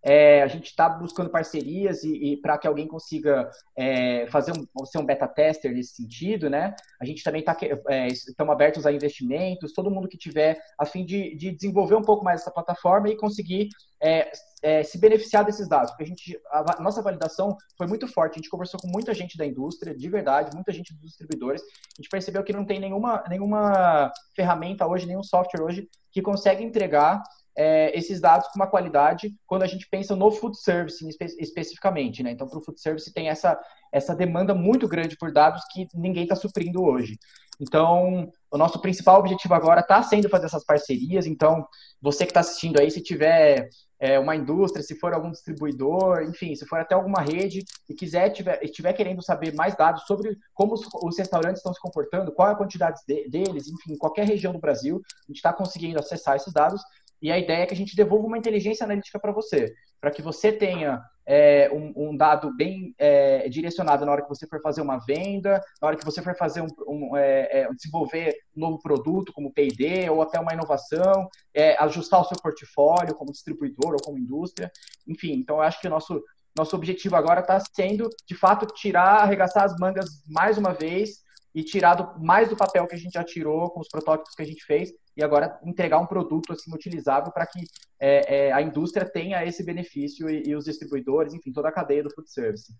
É, 0.06 0.42
a 0.42 0.46
gente 0.46 0.66
está 0.66 0.86
buscando 0.86 1.30
parcerias 1.30 2.04
e, 2.04 2.32
e 2.32 2.36
para 2.36 2.58
que 2.58 2.66
alguém 2.66 2.86
consiga 2.86 3.50
é, 3.74 4.26
fazer 4.26 4.52
um, 4.52 4.84
ser 4.84 4.98
um 4.98 5.06
beta 5.06 5.26
tester 5.26 5.72
nesse 5.72 5.94
sentido, 5.94 6.50
né? 6.50 6.74
A 7.00 7.06
gente 7.06 7.24
também 7.24 7.40
está 7.40 7.56
é, 7.88 8.08
estamos 8.08 8.52
abertos 8.52 8.84
a 8.84 8.92
investimentos, 8.92 9.72
todo 9.72 9.90
mundo 9.90 10.06
que 10.06 10.18
tiver 10.18 10.60
a 10.78 10.84
fim 10.84 11.06
de, 11.06 11.34
de 11.36 11.52
desenvolver 11.52 11.94
um 11.94 12.02
pouco 12.02 12.22
mais 12.22 12.42
essa 12.42 12.50
plataforma 12.50 13.08
e 13.08 13.16
conseguir 13.16 13.70
é, 14.02 14.30
é, 14.62 14.82
se 14.82 14.98
beneficiar 14.98 15.42
desses 15.42 15.66
dados, 15.66 15.90
porque 15.90 16.04
a 16.04 16.06
gente 16.06 16.38
a 16.50 16.82
nossa 16.82 17.00
validação 17.00 17.56
foi 17.78 17.86
muito 17.86 18.06
forte. 18.06 18.34
A 18.34 18.36
gente 18.36 18.50
conversou 18.50 18.78
com 18.78 18.88
muita 18.88 19.14
gente 19.14 19.38
da 19.38 19.46
indústria, 19.46 19.94
de 19.94 20.08
verdade, 20.10 20.54
muita 20.54 20.70
gente 20.70 20.92
dos 20.92 21.02
distribuidores. 21.02 21.62
A 21.62 22.02
gente 22.02 22.10
percebeu 22.10 22.44
que 22.44 22.52
não 22.52 22.66
tem 22.66 22.78
nenhuma 22.78 23.24
nenhuma 23.26 24.12
ferramenta 24.36 24.86
hoje, 24.86 25.06
nenhum 25.06 25.22
software 25.22 25.62
hoje 25.62 25.88
que 26.12 26.20
consegue 26.20 26.62
entregar 26.62 27.22
é, 27.56 27.96
esses 27.96 28.20
dados 28.20 28.48
com 28.48 28.56
uma 28.56 28.66
qualidade 28.66 29.32
quando 29.46 29.62
a 29.62 29.66
gente 29.66 29.88
pensa 29.88 30.16
no 30.16 30.30
food 30.30 30.58
service 30.58 31.06
espe 31.06 31.24
especificamente, 31.38 32.22
né? 32.22 32.30
Então, 32.30 32.48
para 32.48 32.58
o 32.58 32.64
food 32.64 32.80
service 32.80 33.12
tem 33.12 33.28
essa, 33.28 33.58
essa 33.92 34.14
demanda 34.14 34.54
muito 34.54 34.88
grande 34.88 35.16
por 35.16 35.32
dados 35.32 35.62
que 35.72 35.86
ninguém 35.94 36.24
está 36.24 36.34
suprindo 36.34 36.82
hoje. 36.82 37.18
Então, 37.60 38.30
o 38.50 38.58
nosso 38.58 38.80
principal 38.80 39.20
objetivo 39.20 39.54
agora 39.54 39.80
está 39.80 40.02
sendo 40.02 40.28
fazer 40.28 40.46
essas 40.46 40.64
parcerias. 40.64 41.26
Então, 41.26 41.66
você 42.00 42.24
que 42.24 42.30
está 42.30 42.40
assistindo 42.40 42.80
aí, 42.80 42.90
se 42.90 43.00
tiver 43.00 43.68
é, 43.98 44.18
uma 44.18 44.34
indústria, 44.36 44.82
se 44.82 44.98
for 44.98 45.14
algum 45.14 45.30
distribuidor, 45.30 46.22
enfim, 46.22 46.54
se 46.54 46.66
for 46.66 46.78
até 46.78 46.94
alguma 46.94 47.20
rede 47.20 47.64
e 47.88 47.94
quiser 47.94 48.30
tiver, 48.30 48.62
estiver 48.62 48.92
querendo 48.92 49.22
saber 49.22 49.54
mais 49.54 49.76
dados 49.76 50.02
sobre 50.06 50.36
como 50.52 50.74
os, 50.74 50.82
os 51.02 51.18
restaurantes 51.18 51.60
estão 51.60 51.72
se 51.72 51.80
comportando, 51.80 52.32
qual 52.32 52.48
é 52.48 52.52
a 52.52 52.56
quantidade 52.56 53.00
de, 53.06 53.28
deles, 53.28 53.68
enfim, 53.68 53.94
em 53.94 53.98
qualquer 53.98 54.26
região 54.26 54.52
do 54.52 54.58
Brasil, 54.58 55.00
a 55.06 55.26
gente 55.28 55.36
está 55.36 55.52
conseguindo 55.52 55.98
acessar 55.98 56.36
esses 56.36 56.52
dados. 56.52 56.82
E 57.24 57.32
a 57.32 57.38
ideia 57.38 57.62
é 57.62 57.66
que 57.66 57.72
a 57.72 57.76
gente 57.76 57.96
devolva 57.96 58.26
uma 58.26 58.36
inteligência 58.36 58.84
analítica 58.84 59.18
para 59.18 59.32
você, 59.32 59.72
para 59.98 60.10
que 60.10 60.20
você 60.20 60.52
tenha 60.52 61.02
é, 61.26 61.70
um, 61.72 62.10
um, 62.10 62.14
dado 62.14 62.54
bem 62.54 62.94
é, 62.98 63.48
direcionado 63.48 64.04
na 64.04 64.12
hora 64.12 64.20
que 64.20 64.28
você 64.28 64.46
for 64.46 64.60
fazer 64.60 64.82
uma 64.82 64.98
venda, 64.98 65.58
na 65.80 65.88
hora 65.88 65.96
que 65.96 66.04
você 66.04 66.20
for 66.20 66.36
fazer 66.36 66.60
um, 66.60 66.68
um 66.86 67.16
é, 67.16 67.62
é 67.62 67.68
desenvolver 67.72 68.36
um 68.54 68.60
novo 68.60 68.78
produto 68.78 69.32
como 69.32 69.54
P&D 69.54 70.10
ou 70.10 70.20
até 70.20 70.38
uma 70.38 70.52
inovação, 70.52 71.26
é, 71.54 71.82
ajustar 71.82 72.20
o 72.20 72.24
seu 72.24 72.36
portfólio 72.36 73.14
como 73.14 73.32
distribuidor 73.32 73.94
ou 73.94 74.02
como 74.02 74.18
indústria, 74.18 74.70
enfim. 75.08 75.32
Então, 75.32 75.56
eu 75.56 75.62
acho 75.62 75.80
que 75.80 75.86
o 75.86 75.90
nosso 75.90 76.22
nosso 76.56 76.76
objetivo 76.76 77.16
agora 77.16 77.40
está 77.40 77.58
sendo, 77.74 78.08
de 78.28 78.34
fato, 78.36 78.66
tirar, 78.66 79.22
arregaçar 79.22 79.64
as 79.64 79.74
mangas 79.76 80.22
mais 80.28 80.56
uma 80.56 80.72
vez 80.72 81.23
e 81.54 81.62
tirar 81.62 81.94
do, 81.94 82.24
mais 82.24 82.48
do 82.48 82.56
papel 82.56 82.86
que 82.86 82.94
a 82.94 82.98
gente 82.98 83.12
já 83.12 83.22
tirou 83.22 83.70
com 83.70 83.80
os 83.80 83.88
protótipos 83.88 84.34
que 84.34 84.42
a 84.42 84.46
gente 84.46 84.64
fez 84.64 84.92
e 85.16 85.22
agora 85.22 85.58
entregar 85.64 86.00
um 86.00 86.06
produto 86.06 86.52
assim 86.52 86.74
utilizável 86.74 87.32
para 87.32 87.46
que 87.46 87.60
é, 88.00 88.48
é, 88.48 88.52
a 88.52 88.60
indústria 88.60 89.08
tenha 89.08 89.44
esse 89.44 89.62
benefício 89.62 90.28
e, 90.28 90.48
e 90.48 90.56
os 90.56 90.64
distribuidores, 90.64 91.32
enfim, 91.32 91.52
toda 91.52 91.68
a 91.68 91.72
cadeia 91.72 92.02
do 92.02 92.12
food 92.12 92.30
service. 92.30 92.72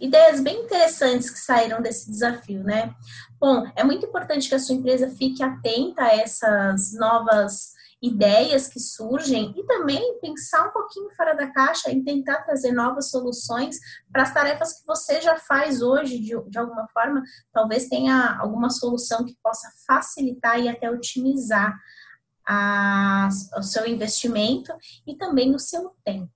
ideias 0.00 0.40
bem 0.40 0.64
interessantes 0.64 1.30
que 1.30 1.38
saíram 1.38 1.80
desse 1.80 2.10
desafio, 2.10 2.62
né? 2.64 2.92
Bom, 3.40 3.64
é 3.76 3.84
muito 3.84 4.04
importante 4.04 4.48
que 4.48 4.54
a 4.54 4.58
sua 4.58 4.74
empresa 4.74 5.08
fique 5.08 5.42
atenta 5.42 6.02
a 6.02 6.16
essas 6.16 6.92
novas 6.92 7.72
ideias 8.02 8.66
que 8.66 8.80
surgem 8.80 9.54
e 9.56 9.64
também 9.64 10.18
pensar 10.20 10.68
um 10.68 10.72
pouquinho 10.72 11.08
fora 11.14 11.34
da 11.34 11.46
caixa 11.52 11.90
e 11.92 12.02
tentar 12.02 12.42
trazer 12.42 12.72
novas 12.72 13.10
soluções 13.10 13.78
para 14.10 14.24
as 14.24 14.34
tarefas 14.34 14.80
que 14.80 14.86
você 14.86 15.20
já 15.20 15.36
faz 15.36 15.80
hoje, 15.80 16.18
de, 16.18 16.50
de 16.50 16.58
alguma 16.58 16.88
forma, 16.88 17.22
talvez 17.52 17.88
tenha 17.88 18.36
alguma 18.40 18.70
solução 18.70 19.24
que 19.24 19.36
possa 19.40 19.70
facilitar 19.86 20.58
e 20.58 20.68
até 20.68 20.90
otimizar 20.90 21.78
a, 22.44 23.28
o 23.56 23.62
seu 23.62 23.86
investimento 23.86 24.72
e 25.06 25.16
também 25.16 25.54
o 25.54 25.58
seu 25.58 25.94
tempo. 26.04 26.32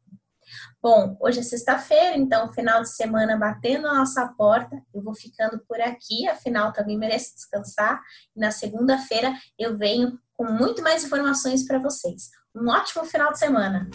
Bom, 0.81 1.16
hoje 1.20 1.40
é 1.40 1.42
sexta-feira, 1.42 2.16
então 2.16 2.52
final 2.52 2.81
de 2.81 2.94
semana 2.94 3.37
batendo 3.37 3.88
a 3.88 3.94
nossa 3.94 4.24
porta. 4.38 4.81
Eu 4.94 5.02
vou 5.02 5.14
ficando 5.14 5.59
por 5.66 5.81
aqui, 5.81 6.29
afinal 6.29 6.72
também 6.72 6.96
mereço 6.96 7.35
descansar. 7.35 8.00
E 8.37 8.38
na 8.38 8.52
segunda-feira 8.52 9.35
eu 9.59 9.76
venho 9.76 10.16
com 10.37 10.53
muito 10.53 10.83
mais 10.83 11.05
informações 11.05 11.66
para 11.66 11.79
vocês. 11.79 12.31
Um 12.55 12.68
ótimo 12.68 13.05
final 13.05 13.33
de 13.33 13.38
semana! 13.38 13.88